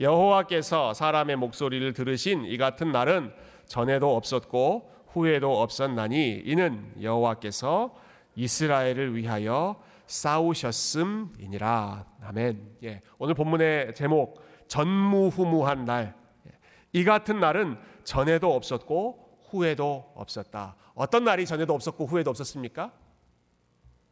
여호와께서 0.00 0.94
사람의 0.94 1.36
목소리를 1.36 1.92
들으신 1.92 2.46
이 2.46 2.56
같은 2.56 2.90
날은 2.90 3.34
전에도 3.66 4.16
없었고 4.16 4.90
후에도 5.08 5.60
없었나니 5.60 6.40
이는 6.46 6.90
여호와께서 7.02 7.94
이스라엘을 8.34 9.14
위하여 9.14 9.76
싸우셨음이니라. 10.06 12.06
아멘. 12.22 12.76
예, 12.84 13.02
오늘 13.18 13.34
본문의 13.34 13.94
제목 13.94 14.42
전무후무한 14.66 15.84
날. 15.84 16.16
예, 16.46 16.52
이 16.94 17.04
같은 17.04 17.40
날은 17.40 17.76
전에도 18.04 18.54
없었고 18.54 19.42
후에도 19.50 20.10
없었다. 20.14 20.76
어떤 20.94 21.24
날이 21.24 21.44
전에도 21.44 21.74
없었고 21.74 22.06
후에도 22.06 22.30
없었습니까? 22.30 22.90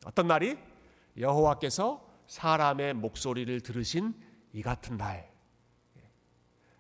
어떤 0.05 0.27
날이 0.27 0.59
여호와께서 1.19 2.12
사람의 2.33 2.95
목소리를 2.95 3.61
들으신 3.61 4.15
이 4.55 4.63
같은 4.63 4.97
날. 4.97 5.31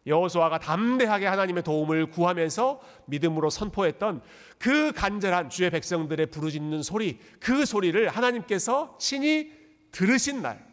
여호수아가 0.06 0.58
담대하게 0.58 1.26
하나님의 1.26 1.62
도움을 1.62 2.06
구하면서 2.06 2.80
믿음으로 3.04 3.50
선포했던 3.50 4.22
그 4.58 4.92
간절한 4.92 5.50
주의 5.50 5.70
백성들의 5.70 6.26
부르짖는 6.30 6.82
소리, 6.82 7.20
그 7.38 7.66
소리를 7.66 8.08
하나님께서 8.08 8.96
친히 8.98 9.52
들으신 9.92 10.40
날, 10.40 10.66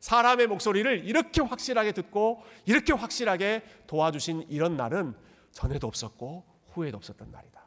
사람의 0.00 0.46
목소리를 0.46 1.06
이렇게 1.06 1.42
확실하게 1.42 1.92
듣고 1.92 2.42
이렇게 2.64 2.94
확실하게 2.94 3.62
도와주신 3.86 4.46
이런 4.48 4.78
날은 4.78 5.14
전에도 5.52 5.86
없었고 5.86 6.46
후에도 6.70 6.96
없었던 6.96 7.30
날이다. 7.30 7.58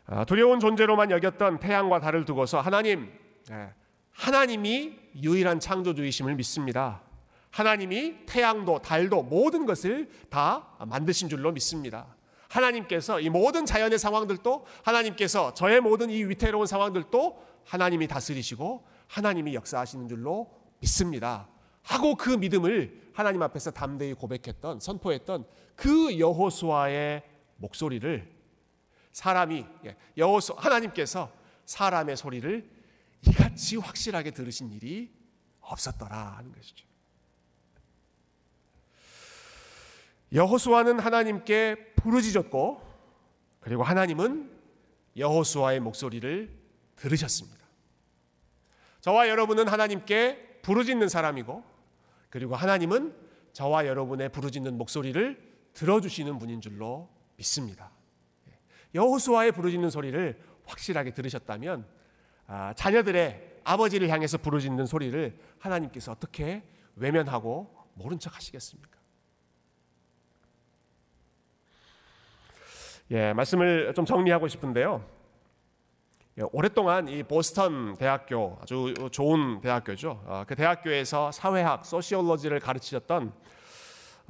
두려운 0.27 0.59
존재로만 0.59 1.09
여겼던 1.11 1.59
태양과 1.59 1.99
달을 1.99 2.25
두고서 2.25 2.59
하나님, 2.59 3.11
예, 3.49 3.73
하나님이 4.11 4.97
유일한 5.21 5.59
창조주이심을 5.59 6.35
믿습니다. 6.35 7.01
하나님이 7.49 8.25
태양도 8.25 8.79
달도 8.79 9.23
모든 9.23 9.65
것을 9.65 10.09
다 10.29 10.67
만드신 10.85 11.29
줄로 11.29 11.51
믿습니다. 11.51 12.15
하나님께서 12.49 13.21
이 13.21 13.29
모든 13.29 13.65
자연의 13.65 13.99
상황들도 13.99 14.65
하나님께서 14.83 15.53
저의 15.53 15.79
모든 15.79 16.09
이 16.09 16.23
위태로운 16.25 16.67
상황들도 16.67 17.41
하나님이 17.65 18.07
다스리시고 18.07 18.85
하나님이 19.07 19.53
역사하시는 19.55 20.09
줄로 20.09 20.49
믿습니다. 20.79 21.47
하고 21.83 22.15
그 22.15 22.29
믿음을 22.29 23.11
하나님 23.13 23.41
앞에서 23.41 23.71
담대히 23.71 24.13
고백했던 24.13 24.79
선포했던 24.79 25.45
그 25.75 26.19
여호수아의 26.19 27.23
목소리를 27.57 28.40
사람이 29.11 29.65
예, 29.85 29.97
여호수 30.17 30.53
하나님께서 30.57 31.31
사람의 31.65 32.17
소리를 32.17 32.69
이같이 33.27 33.77
확실하게 33.77 34.31
들으신 34.31 34.71
일이 34.71 35.11
없었더라 35.61 36.37
하는 36.37 36.51
것이죠. 36.51 36.85
여호수아는 40.33 40.99
하나님께 40.99 41.93
부르짖었고 41.95 42.81
그리고 43.59 43.83
하나님은 43.83 44.49
여호수아의 45.17 45.81
목소리를 45.81 46.57
들으셨습니다. 46.95 47.59
저와 49.01 49.27
여러분은 49.27 49.67
하나님께 49.67 50.59
부르짖는 50.61 51.09
사람이고 51.09 51.63
그리고 52.29 52.55
하나님은 52.55 53.15
저와 53.51 53.85
여러분의 53.85 54.29
부르짖는 54.29 54.77
목소리를 54.77 55.51
들어주시는 55.73 56.39
분인 56.39 56.61
줄로 56.61 57.09
믿습니다. 57.35 57.91
여호수아의 58.93 59.51
부르짖는 59.53 59.89
소리를 59.89 60.39
확실하게 60.65 61.11
들으셨다면 61.11 61.85
아, 62.47 62.73
자녀들의 62.73 63.61
아버지를 63.63 64.09
향해서 64.09 64.37
부르짖는 64.37 64.85
소리를 64.85 65.37
하나님께서 65.59 66.11
어떻게 66.11 66.63
외면하고 66.95 67.73
모른 67.93 68.19
척 68.19 68.35
하시겠습니까? 68.35 68.99
예, 73.11 73.33
말씀을 73.33 73.93
좀 73.93 74.05
정리하고 74.05 74.47
싶은데요. 74.47 75.05
예, 76.39 76.43
오랫동안 76.53 77.09
이 77.09 77.23
보스턴 77.23 77.95
대학교 77.97 78.57
아주 78.61 78.93
좋은 79.11 79.59
대학교죠. 79.59 80.23
어, 80.25 80.43
그 80.47 80.55
대학교에서 80.55 81.31
사회학, 81.31 81.85
소시올로지를 81.85 82.61
가르치셨던 82.61 83.33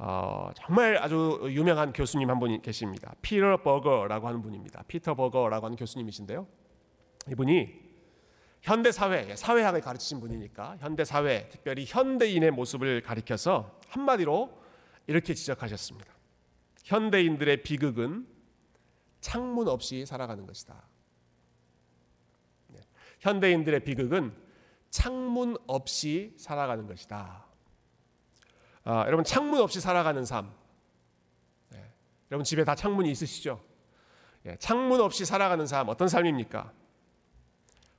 어, 0.04 0.50
정말 0.56 0.98
아주 1.00 1.38
유명한 1.44 1.92
교수님 1.92 2.28
한 2.28 2.40
분이 2.40 2.60
계십니다. 2.60 3.14
피터 3.22 3.62
버거라고 3.62 4.26
하는 4.26 4.42
분입니다. 4.42 4.82
피터 4.88 5.14
버거라고 5.14 5.66
하는 5.66 5.76
교수님이신데요. 5.76 6.44
이분이 7.30 7.68
현대 8.62 8.90
사회, 8.90 9.36
사회학을 9.36 9.80
가르치신 9.80 10.18
분이니까 10.18 10.78
현대 10.80 11.04
사회, 11.04 11.48
특별히 11.50 11.84
현대인의 11.86 12.50
모습을 12.50 13.02
가리켜서 13.02 13.78
한마디로 13.90 14.60
이렇게 15.06 15.34
지적하셨습니다. 15.34 16.12
현대인들의 16.82 17.62
비극은 17.62 18.26
창문 19.20 19.68
없이 19.68 20.04
살아가는 20.04 20.44
것이다. 20.44 20.82
네. 22.66 22.80
현대인들의 23.20 23.84
비극은 23.84 24.34
창문 24.90 25.56
없이 25.68 26.34
살아가는 26.38 26.88
것이다. 26.88 27.51
아, 28.84 29.04
여러분 29.06 29.24
창문 29.24 29.60
없이 29.60 29.80
살아가는 29.80 30.24
삶. 30.24 30.50
네. 31.70 31.92
여러분 32.30 32.44
집에 32.44 32.64
다 32.64 32.74
창문이 32.74 33.10
있으시죠? 33.10 33.60
예, 34.46 34.56
창문 34.56 35.00
없이 35.00 35.24
살아가는 35.24 35.66
삶 35.66 35.88
어떤 35.88 36.08
삶입니까? 36.08 36.72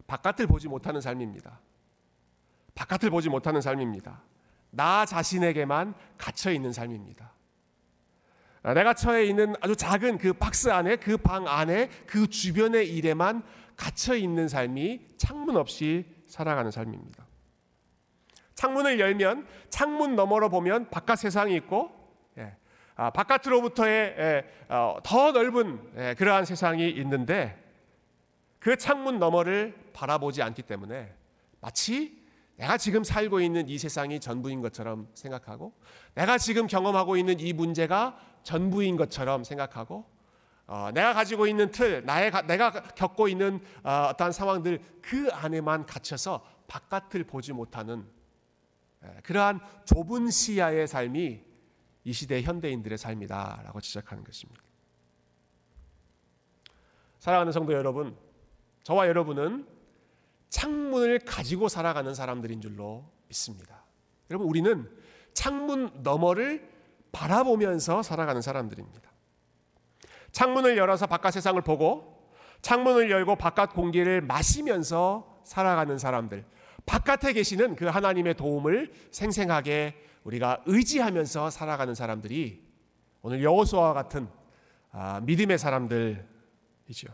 바깥을 0.08 0.48
보지 0.48 0.68
못하는 0.68 1.00
삶입니다. 1.00 1.60
바깥을 2.76 3.10
보지 3.10 3.30
못하는 3.30 3.62
삶입니다. 3.62 4.22
나 4.72 5.06
자신에게만 5.06 5.94
갇혀 6.18 6.52
있는 6.52 6.74
삶입니다. 6.74 7.32
아, 8.64 8.74
내가 8.74 8.94
처해 8.94 9.26
있는 9.26 9.56
아주 9.62 9.76
작은 9.76 10.18
그 10.18 10.34
박스 10.34 10.70
안에 10.70 10.96
그 10.98 11.18
방 11.18 11.48
안에 11.48 11.90
그 12.08 12.28
주변의 12.28 12.90
일에만 12.94 13.44
갇혀 13.76 14.16
있는 14.16 14.48
삶이 14.48 15.16
창문 15.18 15.58
없이 15.58 16.06
살아가는 16.28 16.72
삶입니다. 16.72 17.23
창문을 18.64 18.98
열면 18.98 19.46
창문 19.70 20.16
너머로 20.16 20.48
보면 20.48 20.90
바깥 20.90 21.20
세상이 21.20 21.54
있고 21.58 21.92
예, 22.38 22.56
아, 22.96 23.10
바깥으로부터의 23.10 24.16
예, 24.18 24.46
어, 24.70 25.00
더 25.04 25.34
넓은 25.34 25.82
예, 25.98 26.16
그러한 26.18 26.46
세상이 26.46 26.90
있는데 26.92 27.62
그 28.60 28.78
창문 28.78 29.20
너머를 29.20 29.76
바라보지 29.92 30.42
않기 30.42 30.62
때문에 30.62 31.14
마치 31.60 32.24
내가 32.56 32.78
지금 32.78 33.04
살고 33.04 33.42
있는 33.42 33.68
이 33.68 33.78
세상이 33.78 34.22
전부인 34.22 34.62
것처럼 34.62 35.10
생각하고 35.14 35.74
내가 36.16 36.38
지금 36.38 36.66
경험하고 36.66 37.18
있는 37.18 37.42
이 37.42 37.52
문제가 37.52 38.18
전부인 38.44 38.96
것처럼 38.96 39.44
생각하고 39.44 40.06
어, 40.68 40.90
내가 40.94 41.14
가지고 41.14 41.48
있는 41.48 41.70
틀, 41.70 42.06
나의 42.06 42.32
내가 42.48 42.72
겪고 42.72 43.28
있는 43.28 43.60
어, 43.84 44.08
어떠한 44.12 44.32
상황들 44.32 44.80
그 45.02 45.28
안에만 45.34 45.86
갇혀서 45.86 46.46
바깥을 46.68 47.26
보지 47.26 47.52
못하는 47.52 48.06
예, 48.06 48.23
그러한 49.24 49.60
좁은 49.86 50.30
시야의 50.30 50.88
삶이 50.88 51.44
이 52.06 52.14
시대 52.14 52.42
현대인들의 52.42 52.98
삶이다라고 52.98 53.82
지적하는 53.82 54.24
것입니다. 54.24 54.62
사랑하는 57.20 57.54
성도 57.54 57.74
여러분, 57.74 58.18
저와 58.84 59.08
여러분은 59.08 59.66
창문을 60.50 61.20
가지고 61.20 61.70
살아가는 61.70 62.14
사람들인 62.14 62.62
줄로 62.62 63.10
믿습니다. 63.28 63.84
여러분, 64.30 64.48
우리는 64.48 64.90
창문 65.34 66.02
너머를 66.04 66.70
바라보면서 67.12 68.04
살아가는 68.04 68.42
사람들입니다. 68.42 69.12
창문을 70.32 70.78
열어서 70.78 71.08
바깥 71.08 71.34
세상을 71.34 71.62
보고 71.62 72.30
창문을 72.62 73.10
열고 73.10 73.36
바깥 73.36 73.74
공기를 73.74 74.22
마시면서 74.22 75.42
살아가는 75.44 75.98
사람들, 75.98 76.46
바깥에 76.86 77.34
계시는 77.34 77.76
그 77.76 77.86
하나님의 77.86 78.36
도움을 78.36 78.92
생생하게 79.12 79.96
우리가 80.24 80.64
의지하면서 80.66 81.50
살아가는 81.50 81.94
사람들이 81.96 82.64
오늘 83.22 83.44
여호수아와 83.44 83.94
같은 83.94 84.28
아, 84.92 85.20
믿음의 85.22 85.58
사람들이죠. 85.58 87.08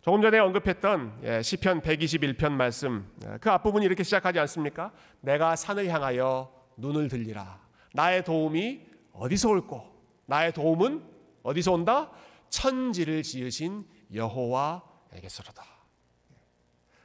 조금 0.00 0.22
전에 0.22 0.38
언급했던 0.38 1.20
예, 1.24 1.42
시편 1.42 1.82
121편 1.82 2.52
말씀 2.52 3.06
예, 3.26 3.36
그 3.38 3.50
앞부분이 3.50 3.84
이렇게 3.84 4.02
시작하지 4.02 4.38
않습니까? 4.38 4.92
내가 5.20 5.56
산을 5.56 5.88
향하여 5.88 6.50
눈을 6.78 7.08
들리라. 7.08 7.60
나의 7.92 8.24
도움이 8.24 8.86
어디서 9.12 9.50
올고 9.50 9.84
나의 10.24 10.52
도움은 10.52 11.04
어디서 11.42 11.72
온다? 11.72 12.10
천지를 12.48 13.22
지으신 13.22 13.84
여호와에게서로다. 14.14 15.79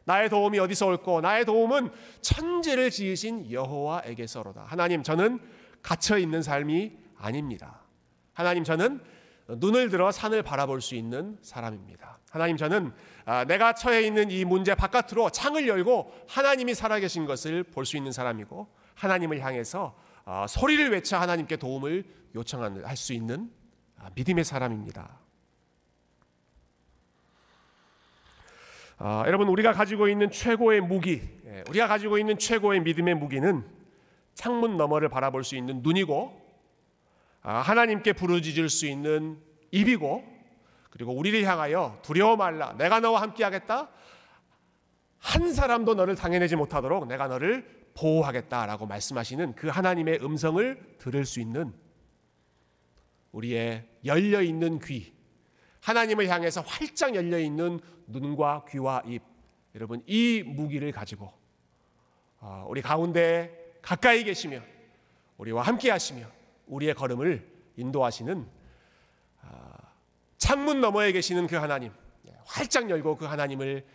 나의 0.06 0.30
도움이 0.30 0.60
어디서 0.60 0.88
올고 0.88 1.22
나의 1.22 1.46
도움은 1.46 1.90
천지를 2.22 2.90
지으신 2.92 3.52
여호와에게서로다. 3.52 4.64
하나님 4.66 5.04
저는 5.04 5.40
갇혀 5.82 6.18
있는 6.18 6.42
삶이 6.42 6.94
아닙니다. 7.18 7.82
하나님 8.34 8.64
저는 8.64 9.02
눈을 9.48 9.90
들어 9.90 10.12
산을 10.12 10.42
바라볼 10.44 10.82
수 10.82 10.96
있는 10.96 11.38
사람입니다. 11.42 12.20
하나님 12.32 12.58
저는 12.58 12.92
아, 13.26 13.46
내가 13.46 13.74
처해 13.74 14.02
있는 14.02 14.30
이 14.32 14.44
문제 14.46 14.76
바깥으로 14.76 15.30
창을 15.30 15.68
열고 15.68 16.12
하나님이 16.28 16.74
살아계신 16.76 17.26
것을 17.26 17.64
볼 17.64 17.86
수 17.86 17.98
있는 17.98 18.12
사람이고 18.12 18.68
하나님을 18.96 19.40
향해서 19.40 19.96
아, 20.26 20.48
소리를 20.48 20.92
외쳐 20.92 21.18
하나님께 21.18 21.58
도움을 21.58 22.04
요청할 22.34 22.98
수 22.98 23.14
있는 23.14 23.52
아, 23.98 24.10
믿음의 24.16 24.44
사람입니다. 24.44 25.20
아, 28.98 29.24
여러분 29.28 29.48
우리가 29.50 29.74
가지고 29.74 30.08
있는 30.08 30.32
최고의 30.32 30.82
무기, 30.82 31.22
예, 31.46 31.64
우리가 31.70 31.88
가지고 31.88 32.18
있는 32.18 32.38
최고의 32.38 32.82
믿음의 32.82 33.16
무기는 33.16 33.66
창문 34.36 34.78
너머를 34.78 35.10
바라볼 35.10 35.44
수 35.44 35.56
있는 35.56 35.82
눈이고 35.82 36.46
아, 37.42 37.60
하나님께 37.60 38.14
부르짖을 38.14 38.70
수 38.70 38.86
있는 38.86 39.38
입이고 39.72 40.24
그리고 40.90 41.14
우리를 41.14 41.44
향하여 41.44 42.00
두려워 42.04 42.38
말라 42.38 42.74
내가 42.78 43.02
너와 43.02 43.22
함께하겠다 43.22 43.90
한 45.20 45.54
사람도 45.54 45.96
너를 45.96 46.16
당해내지 46.16 46.56
못하도록 46.56 47.08
내가 47.08 47.28
너를 47.28 47.86
보호하겠다라고 47.96 48.86
말씀하시는 48.86 49.56
그 49.56 49.68
하나님의 49.68 50.20
음성을 50.24 50.98
들을 51.00 51.26
수 51.26 51.40
있는 51.42 51.74
우리의 53.32 53.86
열려 54.06 54.42
있는 54.42 54.80
귀, 54.80 55.15
하나님을 55.86 56.28
향해서 56.28 56.62
활짝 56.62 57.14
열려 57.14 57.38
있는 57.38 57.80
눈과 58.08 58.66
귀와 58.70 59.04
입, 59.06 59.22
여러분 59.76 60.02
이 60.08 60.42
무기를 60.44 60.92
가지고 60.92 61.32
어, 62.40 62.66
우리 62.68 62.82
가운데 62.82 63.78
가까이 63.84 64.24
계시며 64.24 64.62
우리와 65.38 65.62
함께 65.62 65.92
하시며 65.92 66.26
우리의 66.66 66.96
걸음을 66.96 67.48
인도하시는 67.78 68.48
어, 69.44 69.74
창문 70.40 70.82
너머에 70.82 71.12
계시는 71.12 71.46
그 71.46 71.56
하나님, 71.56 71.92
활짝 72.46 72.90
열고 72.90 73.18
그 73.18 73.26
하나님을 73.26 73.86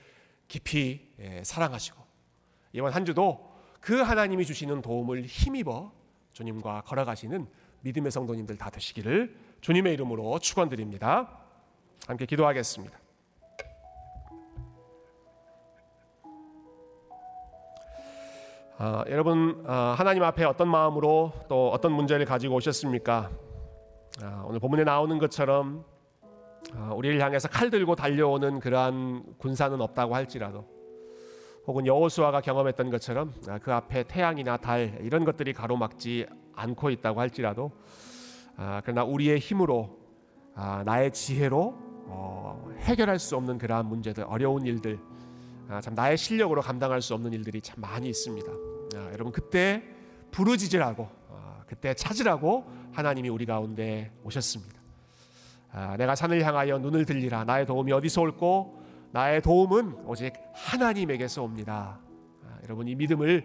깊이 0.47 1.09
예, 1.19 1.43
사랑하시고 1.43 2.01
이번 2.73 2.93
한 2.93 3.05
주도 3.05 3.53
그 3.81 4.01
하나님이 4.01 4.47
주시는 4.47 4.81
도움을 4.81 5.25
힘입어 5.25 5.93
주님과 6.35 6.83
걸어가시는 6.83 7.49
믿음의 7.81 8.13
성도님들 8.13 8.59
다 8.59 8.71
되시기를 8.71 9.37
주님의 9.61 9.95
이름으로 9.95 10.39
축원드립니다. 10.39 11.40
함께 12.07 12.27
기도하겠습니다. 12.27 12.99
아, 18.79 19.05
여러분 19.09 19.63
아, 19.67 19.95
하나님 19.97 20.23
앞에 20.23 20.45
어떤 20.45 20.69
마음으로 20.69 21.33
또 21.49 21.71
어떤 21.71 21.93
문제를 21.93 22.25
가지고 22.25 22.55
오셨습니까? 22.57 23.31
아, 24.23 24.45
오늘 24.47 24.59
본문에 24.59 24.85
나오는 24.85 25.19
것처럼 25.19 25.85
아, 26.75 26.93
우리를 26.95 27.21
향해서 27.21 27.49
칼 27.49 27.69
들고 27.69 27.95
달려오는 27.95 28.59
그러한 28.59 29.35
군사는 29.39 29.79
없다고 29.79 30.15
할지라도 30.15 30.67
혹은 31.67 31.87
여호수아가 31.87 32.41
경험했던 32.41 32.91
것처럼 32.91 33.35
아, 33.49 33.59
그 33.59 33.73
앞에 33.73 34.05
태양이나 34.05 34.57
달 34.57 34.99
이런 35.03 35.25
것들이 35.25 35.53
가로막지 35.53 36.27
않고 36.55 36.91
있다고 36.91 37.21
할지라도 37.21 37.71
아, 38.57 38.81
그러나 38.83 39.05
우리의 39.05 39.39
힘으로 39.39 39.99
아, 40.55 40.83
나의 40.85 41.13
지혜로 41.13 41.90
어, 42.11 42.71
해결할 42.81 43.19
수 43.19 43.37
없는 43.37 43.59
그러한 43.59 43.87
문제들 43.87 44.25
어려운 44.25 44.67
일들 44.67 44.99
참 45.83 45.95
나의 45.95 46.19
실력으로 46.19 46.61
감당할 46.63 47.01
수 47.01 47.15
없는 47.15 47.33
일들이 47.33 47.61
참 47.61 47.81
많이 47.81 48.09
있습니다. 48.09 48.51
여러분 49.13 49.33
그때 49.33 49.85
부르짖으라고 50.33 51.09
그때 51.67 51.95
찾으라고 51.95 52.65
하나님이 52.91 53.29
우리 53.29 53.47
가운데 53.47 54.11
오셨습니다. 54.25 54.81
내가 55.97 56.17
산을 56.17 56.45
향하여 56.45 56.79
눈을 56.79 57.05
들리라 57.05 57.45
나의 57.45 57.67
도움이 57.67 57.93
어디서 57.93 58.23
올고 58.23 58.81
나의 59.13 59.43
도움은 59.43 60.07
오직 60.07 60.33
하나님에게서 60.55 61.43
옵니다. 61.43 61.99
아, 62.45 62.59
여러분 62.65 62.87
이 62.87 62.95
믿음을 62.95 63.45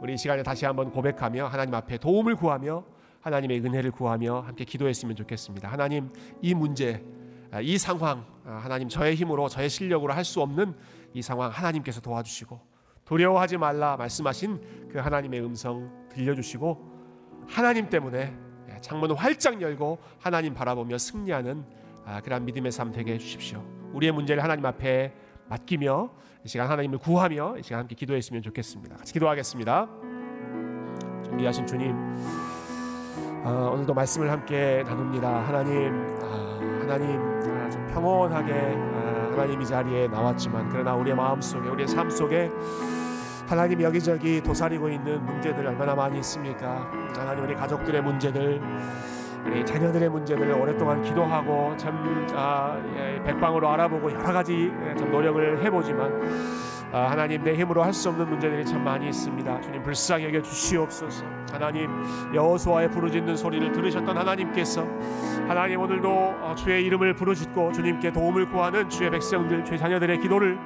우리 0.00 0.16
시간에 0.16 0.42
다시 0.42 0.66
한번 0.66 0.90
고백하며 0.90 1.46
하나님 1.46 1.74
앞에 1.74 1.98
도움을 1.98 2.36
구하며 2.36 2.84
하나님의 3.20 3.60
은혜를 3.64 3.90
구하며 3.90 4.40
함께 4.40 4.64
기도했으면 4.64 5.16
좋겠습니다. 5.16 5.68
하나님 5.70 6.10
이 6.42 6.54
문제, 6.54 7.02
아, 7.02 7.17
이 7.62 7.78
상황, 7.78 8.24
아, 8.44 8.60
하나님 8.62 8.88
저의 8.88 9.14
힘으로 9.14 9.48
저의 9.48 9.68
실력으로 9.70 10.12
할 10.12 10.24
수 10.24 10.40
없는 10.42 10.74
이 11.14 11.22
상황 11.22 11.50
하나님께서 11.50 12.00
도와주시고 12.00 12.60
두려워하지 13.06 13.56
말라 13.56 13.96
말씀하신 13.96 14.88
그 14.92 14.98
하나님의 14.98 15.40
음성 15.42 15.90
들려주시고 16.10 17.46
하나님 17.46 17.88
때문에 17.88 18.36
창문을 18.82 19.16
활짝 19.16 19.60
열고 19.62 19.98
하나님 20.18 20.52
바라보며 20.52 20.98
승리하는 20.98 21.64
그런 22.22 22.44
믿음의 22.44 22.70
삶 22.70 22.92
되게 22.92 23.14
해주십시오. 23.14 23.64
우리의 23.94 24.12
문제를 24.12 24.42
하나님 24.42 24.66
앞에 24.66 25.14
맡기며 25.48 26.10
이 26.44 26.48
시간 26.48 26.68
하나님을 26.70 26.98
구하며 26.98 27.56
이 27.58 27.62
시간 27.62 27.80
함께 27.80 27.94
기도했으면 27.94 28.42
좋겠습니다. 28.42 28.96
같이 28.96 29.14
기도하겠습니다. 29.14 29.88
준비하신 31.24 31.66
주님, 31.66 31.94
어, 33.44 33.70
오늘도 33.72 33.94
말씀을 33.94 34.30
함께 34.30 34.82
나눕니다. 34.86 35.46
하나님, 35.46 35.92
아, 36.22 36.47
하나님 36.88 37.20
아, 37.20 37.68
좀 37.68 37.86
평온하게 37.92 38.52
아, 38.54 39.28
하나님 39.30 39.60
이 39.60 39.66
자리에 39.66 40.08
나왔지만 40.08 40.70
그러나 40.70 40.94
우리의 40.94 41.14
마음 41.14 41.38
속에 41.38 41.68
우리의 41.68 41.86
삶 41.86 42.08
속에 42.08 42.50
하나님 43.46 43.82
여기저기 43.82 44.42
도사리고 44.42 44.88
있는 44.88 45.22
문제들 45.24 45.66
얼마나 45.66 45.94
많이 45.94 46.18
있습니까? 46.20 46.90
하나님 47.14 47.44
우리 47.44 47.54
가족들의 47.54 48.00
문제들 48.02 48.60
우리 49.44 49.64
자녀들의 49.64 50.08
문제들을 50.08 50.50
오랫동안 50.52 51.02
기도하고 51.02 51.76
참 51.76 52.26
아, 52.34 52.80
예, 52.96 53.22
백방으로 53.22 53.68
알아보고 53.68 54.10
여러 54.10 54.32
가지 54.32 54.72
예, 54.86 54.94
참 54.96 55.10
노력을 55.10 55.62
해보지만 55.62 56.10
아, 56.90 57.10
하나님 57.10 57.42
내 57.44 57.54
힘으로 57.54 57.82
할 57.82 57.92
수 57.92 58.08
없는 58.10 58.28
문제들이 58.28 58.64
참 58.64 58.84
많이 58.84 59.08
있습니다. 59.08 59.60
주님 59.60 59.82
불쌍히 59.82 60.24
여겨 60.26 60.40
주시옵소서. 60.42 61.24
하나님 61.52 61.90
여호수아의 62.34 62.90
부르짖는 62.90 63.36
소리를 63.36 63.72
들으셨던 63.72 64.16
하나님께서 64.16 64.86
하나님 65.48 65.80
오늘도 65.80 66.08
어, 66.10 66.54
주의 66.56 66.84
이름을 66.84 67.14
부르짖고 67.14 67.72
주님께 67.72 68.12
도움을 68.12 68.48
구하는 68.50 68.88
주의 68.88 69.10
백성들, 69.10 69.64
주의 69.64 69.78
자녀들의 69.78 70.20
기도를 70.20 70.58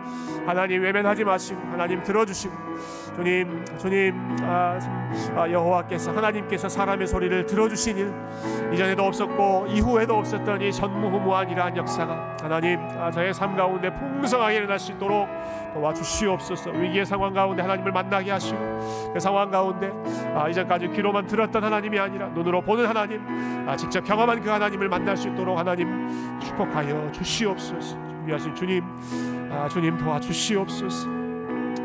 하나님 0.46 0.82
외면하지 0.82 1.24
마시고 1.24 1.60
하나님 1.70 2.02
들어주시고 2.02 2.54
주님, 3.14 3.64
주님 3.78 4.14
아, 4.42 4.78
아, 5.36 5.50
여호와께서 5.50 6.12
하나님께서 6.12 6.68
사람의 6.68 7.06
소리를 7.06 7.44
들어주신 7.46 7.98
일. 7.98 8.12
이전에도 8.72 9.04
없었고 9.04 9.66
이후에도 9.68 10.16
없었던 10.16 10.62
이 10.62 10.72
전무후무한 10.72 11.50
이러한 11.50 11.76
역사가. 11.76 12.36
하나님 12.40 12.80
아, 12.98 13.10
저의 13.10 13.34
삶 13.34 13.54
가운데 13.54 13.92
풍성하게 13.92 14.56
일어날 14.56 14.78
수 14.78 14.92
있도록 14.92 15.28
도와주시옵소서. 15.74 16.70
위기의 16.70 17.04
상황 17.04 17.34
가운데 17.34 17.60
하나님을 17.62 17.92
만나게 17.92 18.30
하시고 18.30 19.12
그 19.12 19.20
상황 19.20 19.50
가운데 19.50 19.92
아, 20.34 20.48
이전까지 20.48 20.88
귀로만 20.88 21.26
들었던 21.26 21.62
하나님이 21.62 21.98
아니라 21.98 22.28
눈으로 22.28 22.62
보는 22.62 22.86
하나님 22.86 23.20
아, 23.68 23.76
직접 23.76 24.02
경험한 24.02 24.40
그 24.40 24.48
하나님을 24.48 24.88
만날 24.88 25.16
수 25.16 25.28
있도록 25.28 25.58
하나님 25.58 26.38
축복하여 26.40 27.12
주시옵소서. 27.12 27.96
준비하신 28.22 28.54
주님 28.54 28.84
아, 29.50 29.68
주님 29.68 29.98
도와주시옵소서 29.98 31.21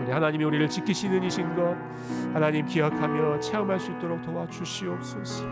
우리 0.07 0.13
하나님이 0.13 0.45
우리를 0.45 0.69
지키시는 0.69 1.21
이신 1.23 1.53
것 1.53 1.75
하나님 2.33 2.65
기억하며 2.65 3.41
체험할 3.41 3.77
수 3.77 3.91
있도록 3.91 4.21
도와주시옵소서 4.21 5.45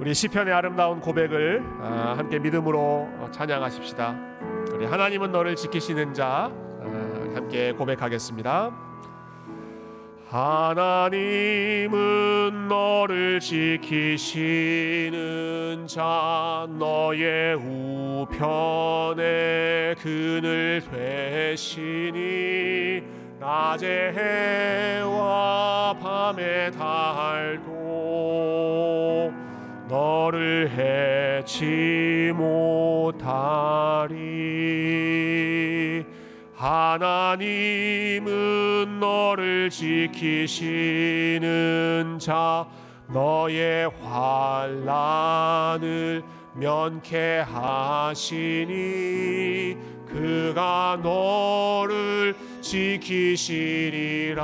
우리 0.00 0.12
시편의 0.12 0.52
아름다운 0.52 0.98
고백을 0.98 1.62
아, 1.80 2.14
함께 2.16 2.38
믿음으로 2.38 3.28
찬양하십시다. 3.30 4.16
우리 4.72 4.86
하나님은 4.86 5.30
너를 5.30 5.54
지키시는 5.54 6.14
자 6.14 6.50
어, 6.50 7.32
함께 7.34 7.72
고백하겠습니다. 7.72 8.89
하나님은 10.30 11.98
너를 12.68 13.40
지키시는 13.40 14.28
자 15.88 16.68
너의 16.78 17.56
우편에 17.56 18.36
그늘 19.98 20.84
되시니 20.88 23.02
낮에 23.40 24.12
해와 25.00 25.96
밤에 26.00 26.70
달도 26.70 27.72
너를 29.88 30.70
해치 31.40 32.32
못하리 32.36 33.18
하나님은 36.60 38.28
너를 39.00 39.70
지키시는 39.70 40.58
자 42.20 42.68
너의 43.08 43.88
환란을 44.02 44.92
면케하시니 46.54 47.48
그가 50.06 51.00
너를 51.02 52.34
지키시리라. 52.60 54.42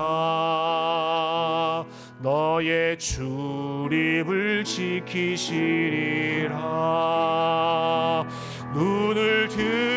너의 2.23 2.99
출입을 2.99 4.65
지키시리라. 4.65 5.37
눈을 8.73 9.49
들 9.49 9.96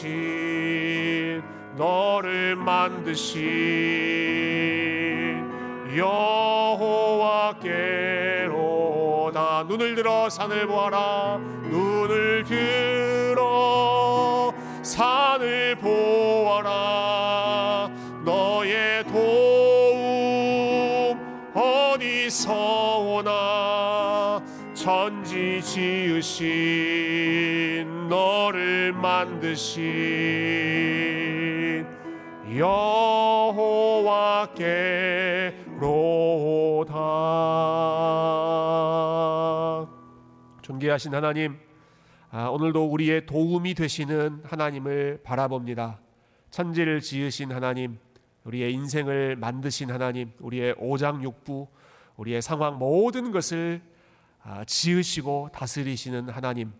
만드신 0.00 1.42
너를 1.76 2.56
만드신 2.56 3.40
여호와께로다. 5.96 7.60
눈을 9.68 9.94
들어 9.94 10.30
산을 10.30 10.66
보아라. 10.66 11.38
눈을 11.70 12.44
들어 12.44 13.40
산을 14.82 15.76
보아라. 15.76 16.70
너의 18.24 19.04
도움 19.04 20.00
어디서 21.54 22.98
오나 22.98 24.40
천지 24.74 25.60
지으신 25.62 27.09
만드신 29.10 29.84
여호와께로다. 32.56 33.00
존귀하신 40.62 41.14
하나님 41.14 41.58
아, 42.30 42.46
오늘도 42.48 42.86
우리의 42.86 43.26
도움이 43.26 43.74
되시는 43.74 44.42
하나님을 44.44 45.22
바라봅니다. 45.24 45.98
천지를 46.50 47.00
지으신 47.00 47.50
하나님 47.50 47.98
우리의 48.44 48.72
인생을 48.72 49.34
만드신 49.34 49.90
하나님 49.90 50.30
우리의 50.38 50.76
오장육부 50.78 51.66
우리의 52.16 52.40
상황 52.42 52.78
모든 52.78 53.32
것을 53.32 53.82
아, 54.42 54.64
지으시고 54.64 55.50
다스리시는 55.52 56.28
하나님, 56.28 56.68
아, 56.68 56.72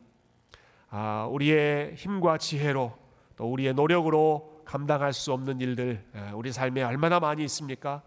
우리의 1.31 1.95
힘과 1.95 2.39
지혜로 2.39 2.93
또 3.37 3.53
우리의 3.53 3.75
노력으로 3.75 4.63
감당할 4.65 5.13
수 5.13 5.33
없는 5.33 5.61
일들 5.61 6.05
아, 6.15 6.33
우리 6.35 6.53
삶에 6.53 6.83
얼마나 6.83 7.21
많이 7.21 7.45
있습니까? 7.45 8.03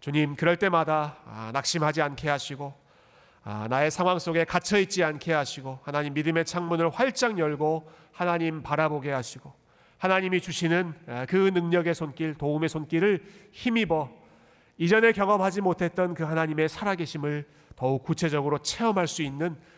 주님 0.00 0.36
그럴 0.36 0.56
때마다 0.56 1.50
낙심하지 1.52 2.02
않게 2.02 2.28
하시고 2.28 2.74
나의 3.70 3.90
상황 3.90 4.18
속에 4.18 4.44
갇혀 4.44 4.78
있지 4.78 5.02
않게 5.02 5.32
하시고 5.32 5.78
하나님 5.82 6.12
믿음의 6.14 6.44
창문을 6.44 6.90
활짝 6.90 7.38
열고 7.38 7.90
하나님 8.12 8.62
바라보게 8.62 9.10
하시고 9.10 9.52
하나님이 9.98 10.40
주시는 10.42 10.94
그 11.28 11.50
능력의 11.54 11.94
손길, 11.94 12.34
도움의 12.34 12.68
손길을 12.68 13.24
힘입어 13.52 14.10
이전에 14.76 15.12
경험하지 15.12 15.62
못했던 15.62 16.14
그 16.14 16.24
하나님의 16.24 16.68
살아계심을 16.68 17.46
더욱 17.76 18.02
구체적으로 18.02 18.58
체험할 18.58 19.06
수 19.06 19.22
있는 19.22 19.52
아, 19.52 19.73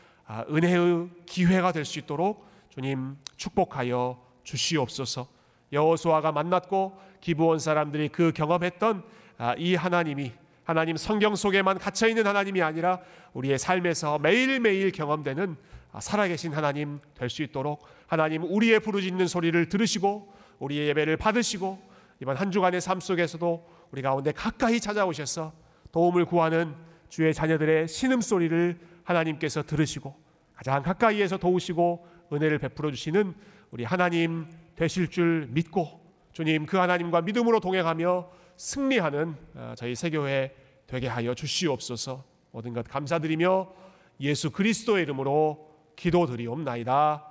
은혜의 0.51 1.09
기회가 1.27 1.72
될 1.72 1.85
수 1.85 1.99
있도록 2.01 2.47
주님 2.70 3.16
축복하여 3.37 4.20
주시옵소서. 4.43 5.29
여호수아가 5.72 6.33
만났고 6.33 6.99
기브온 7.20 7.59
사람들이 7.59 8.09
그 8.09 8.33
경험했던 8.33 9.03
아, 9.39 9.55
이 9.59 9.74
하나님이 9.74 10.33
하나님 10.64 10.97
성경 10.97 11.35
속에만 11.37 11.79
갇혀 11.79 12.09
있는 12.09 12.27
하나님이 12.27 12.62
아니라 12.62 13.01
우리의 13.35 13.59
삶에서 13.59 14.18
매일매일 14.18 14.91
경험되는 14.93 15.57
아, 15.93 16.01
살아계신 16.01 16.53
하나님 16.53 16.99
될 17.14 17.31
수 17.31 17.43
있도록 17.43 17.85
하나님 18.07 18.43
우리의 18.45 18.81
부르짖는 18.81 19.27
소리를 19.27 19.68
들으시고 19.68 20.33
우리의 20.59 20.89
예배를 20.89 21.16
받으시고 21.16 21.79
이번 22.20 22.37
한 22.37 22.51
주간의 22.51 22.81
삶 22.81 23.01
속에서도 23.01 23.66
우리 23.91 24.03
가운데 24.03 24.33
가까이 24.33 24.81
찾아오셔서 24.81 25.53
도움을 25.93 26.24
구하는 26.24 26.74
주의 27.09 27.33
자녀들의 27.33 27.89
신음 27.89 28.20
소리를 28.20 28.79
하나님께서 29.07 29.62
들으시고 29.62 30.14
가장 30.54 30.82
가까이에서 30.82 31.38
도우시고 31.38 32.07
은혜를 32.32 32.59
베풀어 32.59 32.90
주시는 32.90 33.34
우리 33.70 33.84
하나님 33.84 34.46
되실 34.74 35.09
줄 35.09 35.46
믿고 35.50 36.04
주님 36.32 36.66
그 36.66 36.76
하나님과 36.76 37.22
믿음으로 37.22 37.61
동행하며 37.61 38.30
승리하는 38.57 39.36
어, 39.54 39.74
저희 39.76 39.94
세교회 39.94 40.54
되게 40.86 41.09
하여 41.09 41.34
주시옵소서 41.34 42.24
모든 42.50 42.72
것 42.72 42.86
감사드리며 42.88 43.72
예수 44.20 44.50
그리스도의 44.50 45.02
이름으로 45.02 45.70
기도드리옵나이다. 45.94 47.24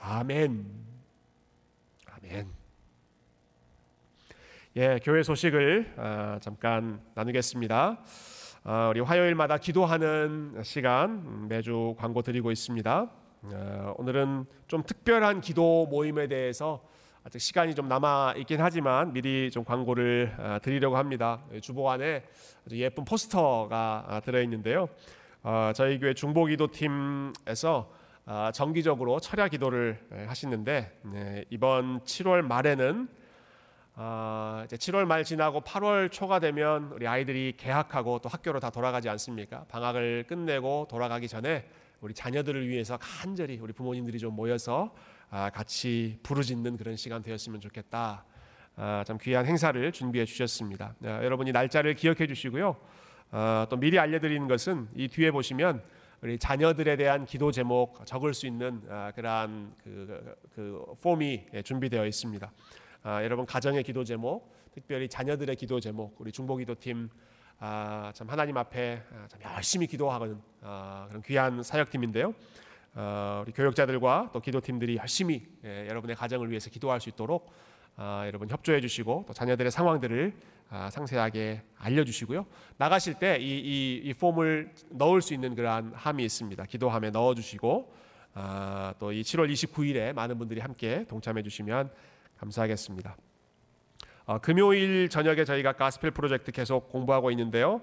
아멘. 0.00 0.66
아멘. 2.06 2.48
예, 4.76 5.00
교회 5.02 5.22
소식을 5.22 5.94
어, 5.96 6.38
잠깐 6.40 7.00
나누겠습니다. 7.14 8.02
어, 8.64 8.88
우리 8.90 9.00
화요일마다 9.00 9.56
기도하는 9.58 10.60
시간 10.64 11.10
음, 11.10 11.46
매주 11.48 11.94
광고 11.96 12.22
드리고 12.22 12.50
있습니다. 12.50 13.10
어, 13.42 13.94
오늘은 13.96 14.46
좀 14.66 14.82
특별한 14.82 15.40
기도 15.40 15.86
모임에 15.86 16.26
대해서 16.26 16.82
아직 17.22 17.38
시간이 17.38 17.74
좀 17.76 17.88
남아 17.88 18.34
있긴 18.38 18.60
하지만 18.60 19.12
미리 19.12 19.50
좀 19.52 19.64
광고를 19.64 20.34
어, 20.38 20.58
드리려고 20.60 20.96
합니다. 20.96 21.40
주보 21.62 21.88
안에 21.88 22.24
아주 22.66 22.76
예쁜 22.78 23.04
포스터가 23.04 24.22
들어 24.24 24.42
있는데요. 24.42 24.88
저희 25.74 25.98
교회 26.00 26.14
중보기도팀에서 26.14 27.90
정기적으로 28.52 29.20
철야 29.20 29.48
기도를 29.48 29.98
하시는데 30.26 31.00
네, 31.04 31.44
이번 31.48 32.00
7월 32.00 32.42
말에는 32.42 33.08
어, 34.00 34.62
이제 34.64 34.76
7월 34.76 35.06
말 35.06 35.24
지나고 35.24 35.60
8월 35.62 36.12
초가 36.12 36.38
되면 36.38 36.92
우리 36.92 37.08
아이들이 37.08 37.54
개학하고 37.56 38.20
또 38.20 38.28
학교로 38.28 38.60
다 38.60 38.70
돌아가지 38.70 39.08
않습니까? 39.08 39.64
방학을 39.64 40.24
끝내고 40.28 40.86
돌아가기 40.88 41.26
전에 41.26 41.68
우리 42.00 42.14
자녀들을 42.14 42.68
위해서 42.68 42.96
간절히 42.96 43.58
우리 43.58 43.72
부모님들이 43.72 44.20
좀 44.20 44.36
모여서 44.36 44.94
아, 45.30 45.50
같이 45.50 46.20
부르짖는 46.22 46.76
그런 46.76 46.94
시간 46.94 47.22
되었으면 47.24 47.60
좋겠다. 47.60 48.24
아, 48.76 49.02
참 49.04 49.18
귀한 49.20 49.46
행사를 49.46 49.90
준비해 49.90 50.24
주셨습니다. 50.24 50.94
아, 51.02 51.24
여러분이 51.24 51.50
날짜를 51.50 51.94
기억해 51.94 52.28
주시고요. 52.28 52.76
아, 53.32 53.66
또 53.68 53.76
미리 53.76 53.98
알려드리는 53.98 54.46
것은 54.46 54.86
이 54.94 55.08
뒤에 55.08 55.32
보시면 55.32 55.82
우리 56.20 56.38
자녀들에 56.38 56.96
대한 56.96 57.26
기도 57.26 57.50
제목 57.50 58.06
적을 58.06 58.32
수 58.32 58.46
있는 58.46 58.80
아, 58.88 59.10
그러한 59.16 59.74
그, 59.82 60.36
그 60.54 60.84
폼이 61.02 61.46
예, 61.54 61.62
준비되어 61.62 62.06
있습니다. 62.06 62.52
아, 63.02 63.22
여러분 63.22 63.46
가정의 63.46 63.82
기도 63.84 64.04
제목, 64.04 64.52
특별히 64.72 65.08
자녀들의 65.08 65.54
기도 65.56 65.80
제목, 65.80 66.16
우리 66.20 66.32
중보기도팀 66.32 67.08
아, 67.60 68.12
참 68.14 68.28
하나님 68.28 68.56
앞에 68.56 69.02
아, 69.12 69.26
참 69.28 69.40
열심히 69.54 69.86
기도하는 69.86 70.40
아, 70.62 71.06
그런 71.08 71.22
귀한 71.22 71.62
사역팀인데요. 71.62 72.34
어, 72.94 73.42
우리 73.44 73.52
교육자들과 73.52 74.30
또 74.32 74.40
기도팀들이 74.40 74.96
열심히 74.96 75.46
예, 75.64 75.86
여러분의 75.88 76.16
가정을 76.16 76.50
위해서 76.50 76.70
기도할 76.70 77.00
수 77.00 77.08
있도록 77.08 77.52
아, 77.96 78.24
여러분 78.26 78.48
협조해 78.48 78.80
주시고 78.80 79.24
또 79.28 79.32
자녀들의 79.32 79.70
상황들을 79.70 80.32
아, 80.70 80.90
상세하게 80.90 81.62
알려주시고요. 81.78 82.46
나가실 82.76 83.14
때 83.14 83.38
이 83.40 83.44
이, 83.44 84.02
이 84.04 84.14
폼을 84.14 84.72
넣을 84.90 85.22
수 85.22 85.34
있는 85.34 85.54
그러한 85.54 85.92
함이 85.94 86.24
있습니다. 86.24 86.64
기도함에 86.64 87.10
넣어주시고 87.10 87.92
아, 88.34 88.94
또 88.98 89.12
이 89.12 89.22
7월 89.22 89.50
29일에 89.52 90.12
많은 90.12 90.38
분들이 90.38 90.60
함께 90.60 91.04
동참해 91.08 91.42
주시면 91.42 91.90
감사하겠습니다. 92.38 93.16
어, 94.26 94.38
금요일 94.38 95.08
저녁에 95.08 95.44
저희가 95.44 95.72
가스펠 95.72 96.10
프로젝트 96.12 96.52
계속 96.52 96.90
공부하고 96.90 97.30
있는데요. 97.32 97.80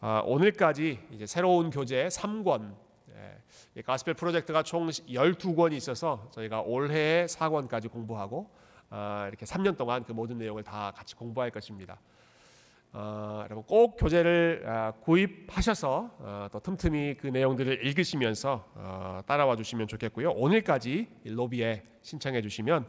어, 0.00 0.22
오늘까지 0.24 1.00
이제 1.12 1.26
새로운 1.26 1.70
교재 1.70 2.08
3권 2.08 2.74
예, 3.76 3.82
가스펠 3.82 4.14
프로젝트가 4.14 4.62
총 4.62 4.88
12권이 4.88 5.72
있어서 5.74 6.28
저희가 6.32 6.60
올해 6.62 7.26
4권까지 7.26 7.90
공부하고 7.90 8.50
어, 8.90 9.24
이렇게 9.28 9.46
3년 9.46 9.76
동안 9.76 10.04
그 10.04 10.12
모든 10.12 10.38
내용을 10.38 10.62
다 10.62 10.92
같이 10.94 11.14
공부할 11.14 11.50
것입니다. 11.50 11.98
어, 12.92 13.40
여러분 13.44 13.64
꼭 13.64 13.96
교재를 13.96 14.64
어, 14.66 14.92
구입하셔서 15.00 16.10
어, 16.18 16.48
또 16.52 16.60
틈틈이 16.60 17.14
그 17.14 17.26
내용들을 17.28 17.86
읽으시면서 17.86 18.64
어, 18.74 19.20
따라와 19.26 19.56
주시면 19.56 19.88
좋겠고요. 19.88 20.30
오늘까지 20.30 21.08
로비에 21.24 21.82
신청해 22.02 22.42
주시면 22.42 22.84
어, 22.84 22.86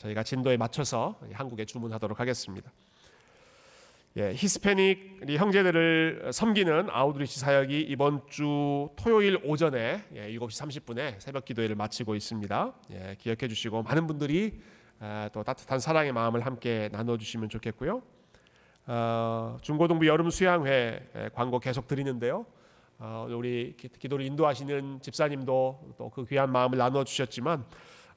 저희가 0.00 0.22
진도에 0.22 0.56
맞춰서 0.56 1.18
한국에 1.32 1.64
주문하도록 1.64 2.18
하겠습니다. 2.18 2.70
예, 4.16 4.32
히스패닉 4.34 5.28
형제들을 5.38 6.30
섬기는 6.32 6.88
아우드리치 6.90 7.38
사역이 7.38 7.82
이번 7.82 8.22
주 8.28 8.88
토요일 8.96 9.38
오전에 9.44 10.02
예, 10.14 10.28
7시 10.36 10.82
30분에 10.82 11.20
새벽 11.20 11.44
기도회를 11.44 11.76
마치고 11.76 12.16
있습니다. 12.16 12.72
예, 12.92 13.16
기억해 13.20 13.46
주시고 13.46 13.82
많은 13.84 14.06
분들이 14.08 14.60
아, 14.98 15.28
또 15.32 15.44
따뜻한 15.44 15.78
사랑의 15.78 16.12
마음을 16.12 16.44
함께 16.44 16.88
나눠 16.90 17.16
주시면 17.16 17.48
좋겠고요. 17.48 18.02
어, 18.86 19.56
중고등부 19.60 20.06
여름 20.08 20.30
수양회 20.30 21.10
예, 21.14 21.30
광고 21.34 21.60
계속 21.60 21.86
드리는데요. 21.86 22.44
어, 22.98 23.28
우리 23.30 23.76
기도를 23.76 24.24
인도하시는 24.24 25.00
집사님도 25.00 25.94
또 25.96 26.10
그 26.10 26.24
귀한 26.24 26.50
마음을 26.50 26.78
나눠 26.78 27.04
주셨지만 27.04 27.64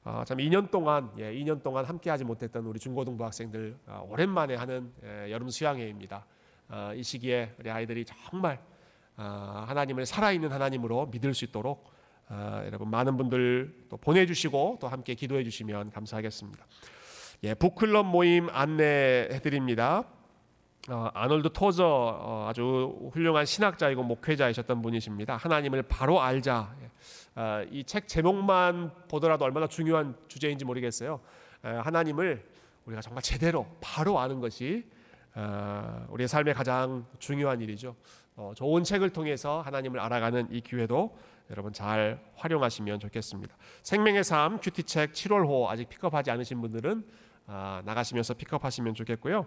어, 0.04 0.24
참 0.26 0.38
2년 0.38 0.70
동안 0.70 1.10
예, 1.18 1.32
2년 1.32 1.62
동안 1.62 1.84
함께하지 1.84 2.24
못했던 2.24 2.64
우리 2.66 2.80
중고등부 2.80 3.24
학생들 3.24 3.76
어, 3.86 4.04
오랜만에 4.10 4.56
하는 4.56 4.92
예, 5.04 5.30
여름 5.30 5.48
수양회입니다. 5.48 6.26
어, 6.68 6.92
이 6.94 7.02
시기에 7.04 7.54
우리 7.60 7.70
아이들이 7.70 8.04
정말 8.04 8.58
어, 9.16 9.64
하나님을 9.68 10.04
살아있는 10.04 10.50
하나님으로 10.50 11.06
믿을 11.06 11.34
수 11.34 11.44
있도록 11.44 11.92
어, 12.28 12.62
여러분 12.66 12.90
많은 12.90 13.16
분들 13.16 13.86
또 13.88 13.96
보내주시고 13.96 14.78
또 14.80 14.88
함께 14.88 15.14
기도해 15.14 15.44
주시면 15.44 15.92
감사하겠습니다. 15.92 16.66
예, 17.44 17.54
북클럽 17.54 18.04
모임 18.04 18.48
안내해 18.50 19.40
드립니다. 19.40 20.04
어, 20.88 21.10
아놀드 21.14 21.52
토저 21.52 21.84
어, 21.84 22.46
아주 22.48 23.10
훌륭한 23.12 23.46
신학자이고 23.46 24.02
목회자이셨던 24.02 24.82
분이십니다. 24.82 25.36
하나님을 25.36 25.82
바로 25.82 26.20
알자. 26.20 26.74
예. 26.82 26.90
아, 27.34 27.64
이책 27.70 28.08
제목만 28.08 28.92
보더라도 29.08 29.44
얼마나 29.44 29.66
중요한 29.66 30.14
주제인지 30.28 30.64
모르겠어요. 30.64 31.20
하나님을 31.62 32.44
우리가 32.86 33.00
정말 33.00 33.22
제대로 33.22 33.66
바로 33.80 34.18
아는 34.18 34.40
것이 34.40 34.84
아, 35.34 36.06
우리의 36.10 36.28
삶의 36.28 36.54
가장 36.54 37.06
중요한 37.18 37.60
일이죠. 37.60 37.96
어, 38.36 38.52
좋은 38.54 38.84
책을 38.84 39.10
통해서 39.10 39.62
하나님을 39.62 40.00
알아가는 40.00 40.48
이 40.50 40.60
기회도 40.60 41.16
여러분 41.50 41.72
잘 41.72 42.22
활용하시면 42.36 43.00
좋겠습니다. 43.00 43.54
생명의 43.82 44.24
삶 44.24 44.58
큐티책 44.58 45.12
7월호 45.12 45.68
아직 45.68 45.88
픽업하지 45.88 46.30
않으신 46.30 46.60
분들은 46.60 47.04
아, 47.46 47.82
나가시면서 47.84 48.34
픽업하시면 48.34 48.94
좋겠고요. 48.94 49.46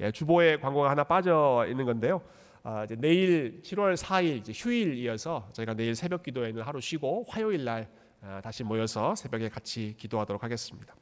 예, 0.00 0.10
주보에 0.10 0.58
광고가 0.58 0.90
하나 0.90 1.04
빠져 1.04 1.64
있는 1.68 1.86
건데요. 1.86 2.22
아, 2.62 2.84
이제 2.84 2.94
내일 2.96 3.62
7월 3.62 3.96
4일 3.96 4.36
이제 4.38 4.52
휴일 4.54 4.94
이어서 4.98 5.48
저희가 5.52 5.74
내일 5.74 5.94
새벽 5.94 6.22
기도회는 6.22 6.62
하루 6.62 6.80
쉬고 6.80 7.24
화요일 7.28 7.64
날 7.64 7.88
아, 8.22 8.40
다시 8.42 8.62
모여서 8.64 9.14
새벽에 9.14 9.48
같이 9.48 9.94
기도하도록 9.98 10.42
하겠습니다. 10.42 10.94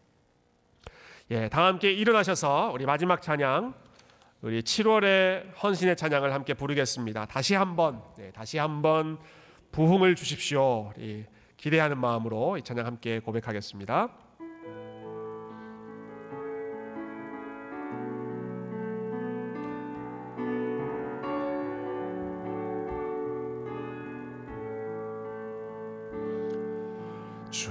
예, 1.31 1.49
다 1.49 1.67
함께 1.67 1.93
일어나셔서 1.93 2.71
우리 2.73 2.87
마지막 2.87 3.21
찬양 3.21 3.75
우리 4.41 4.63
7월의 4.63 5.61
헌신의 5.61 5.97
찬양을 5.97 6.33
함께 6.33 6.55
부르겠습니다. 6.55 7.27
다시 7.27 7.55
한번 7.55 8.03
네, 8.17 8.31
다시 8.31 8.57
한번 8.57 9.19
부흥을 9.73 10.15
주십시오. 10.15 10.93
기대하는 11.57 11.99
마음으로 11.99 12.57
이 12.57 12.63
찬양 12.63 12.87
함께 12.87 13.19
고백하겠습니다. 13.19 14.28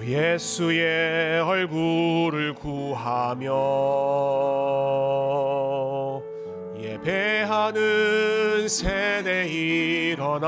예수의 0.08 1.42
얼굴을 1.42 2.54
구하며 2.54 3.52
예배하는 6.80 8.70
세대 8.70 9.50
일어나 9.50 10.48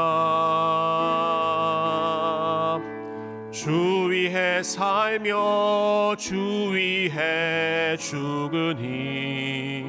주 3.52 4.08
위해 4.10 4.64
살며 4.64 6.16
주 6.18 6.38
위해 6.74 7.98
죽으니 7.98 9.84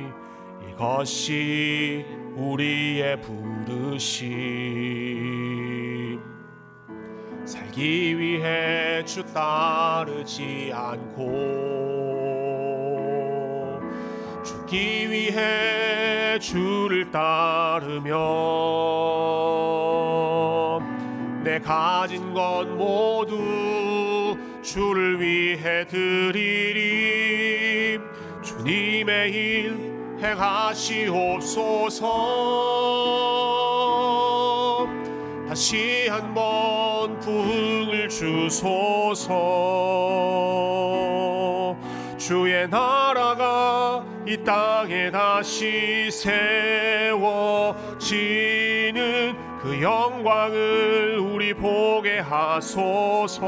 이것이 0.73 2.05
우리의 2.35 3.21
부르심 3.21 4.31
살기 7.51 8.17
위해 8.17 9.05
주 9.05 9.25
따르지 9.35 10.71
않고 10.73 11.27
죽기 14.45 15.11
위해 15.11 16.39
주를 16.39 17.11
따르며 17.11 18.15
내 21.43 21.59
가진 21.59 22.33
것 22.33 22.69
모두 22.69 24.39
주를 24.63 25.21
위해 25.21 25.85
드리리. 25.89 27.99
주님의 28.43 29.33
일 29.33 29.77
행하시옵소서. 30.23 32.07
다시 35.49 36.07
한번 36.09 36.89
주소서. 38.21 39.33
주의 42.18 42.68
나라가 42.68 44.05
이 44.27 44.37
땅에 44.45 45.11
다시 45.11 46.11
세워지는 46.12 47.16
그 49.62 49.81
영광을 49.81 51.18
우리 51.18 51.55
보게 51.55 52.18
하소서. 52.18 53.41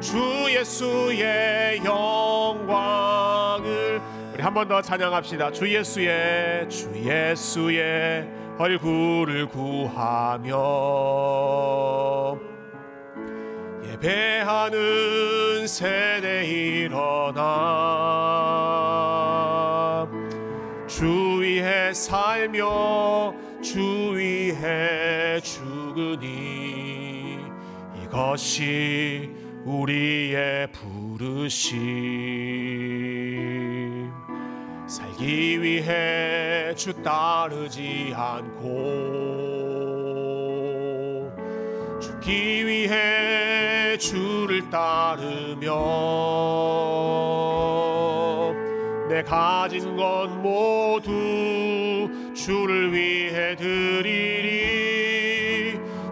주 0.00 0.46
예수의 0.48 1.84
영광을 1.84 4.00
우리 4.32 4.42
한 4.42 4.54
번 4.54 4.66
더 4.66 4.80
찬양합시다. 4.80 5.52
주 5.52 5.68
예수의 5.68 6.66
주 6.70 6.90
예수의 6.96 8.26
얼굴을 8.62 9.48
구하며 9.48 10.54
예배하는 13.90 15.66
세대 15.66 16.46
일어나 16.46 17.42
주 20.86 21.40
위해 21.42 21.92
살며 21.92 23.34
주 23.60 23.80
위해 24.14 25.40
죽으니 25.40 27.38
이것이 28.04 29.28
우리의 29.64 30.68
부르심 30.70 31.82
살기 35.22 35.62
위해 35.62 36.74
주 36.74 36.92
따르지 37.00 38.12
않고 38.14 38.62
죽기 42.00 42.66
위해 42.66 43.96
주를 43.98 44.68
따르며 44.68 45.70
내 49.08 49.22
가진 49.22 49.96
것 49.96 50.28
모두 50.42 52.10
주를 52.34 52.92
위해 52.92 53.54
드리리. 53.54 54.60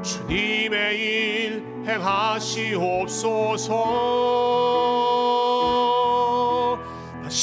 주님의 0.03 0.99
일 0.99 1.65
행하시옵소서 1.87 3.71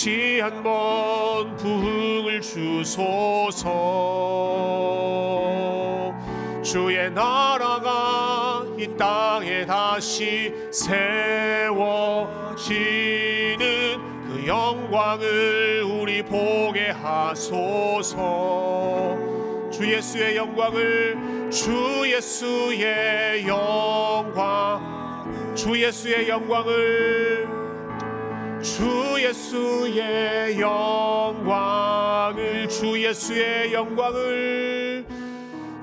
다시 0.08 0.39
한번 0.39 1.58
부흥을 1.58 2.39
주소서. 2.39 3.68
주의 6.64 7.12
나라가 7.12 8.64
이 8.78 8.88
땅에 8.97 9.66
다시 9.66 10.53
세워지는 10.72 11.68
그 14.30 14.47
영광을 14.47 15.84
우리 15.84 16.24
보게 16.24 16.91
하소서. 16.91 18.18
주 19.70 19.91
예수의 19.93 20.38
영광을 20.38 21.49
주 21.51 22.03
예수의 22.05 23.45
영광 23.45 24.95
주 25.53 25.78
예수의 25.78 26.30
영광을 26.30 27.66
주 28.68 28.84
예수의 29.18 30.59
영광을 30.59 32.68
주 32.68 33.01
예수의 33.01 33.72
영광을 33.72 35.07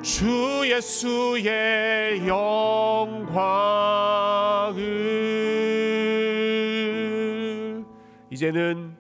주 0.02 0.62
예수의 0.66 2.28
영광을 2.28 3.64
이제는 8.30 8.98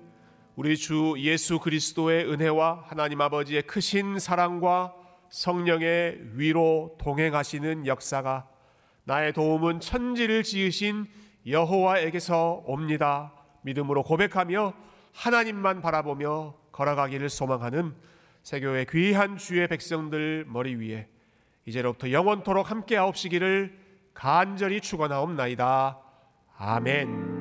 우리 0.56 0.78
주 0.78 1.14
예수 1.18 1.58
그리스도의 1.58 2.32
은혜와 2.32 2.84
하나님 2.86 3.20
아버지의 3.20 3.64
크신 3.64 4.18
사랑과 4.18 4.94
성령의 5.28 6.20
위로 6.32 6.96
동행하시는 6.98 7.86
역사가 7.86 8.48
나의 9.04 9.34
도움은 9.34 9.80
천지를 9.80 10.42
지으신 10.42 11.04
여호와에게서 11.46 12.62
옵니다. 12.64 13.43
믿음으로 13.64 14.02
고백하며 14.02 14.72
하나님만 15.12 15.80
바라보며 15.80 16.54
걸어가기를 16.72 17.28
소망하는 17.28 17.94
세교의 18.42 18.86
귀한 18.90 19.36
주의 19.36 19.66
백성들 19.66 20.44
머리 20.48 20.74
위에 20.74 21.08
이제로부터 21.66 22.10
영원토록 22.10 22.70
함께 22.70 22.96
하옵시기를 22.96 23.78
간절히 24.12 24.80
축원하옵나이다. 24.80 25.98
아멘. 26.56 27.33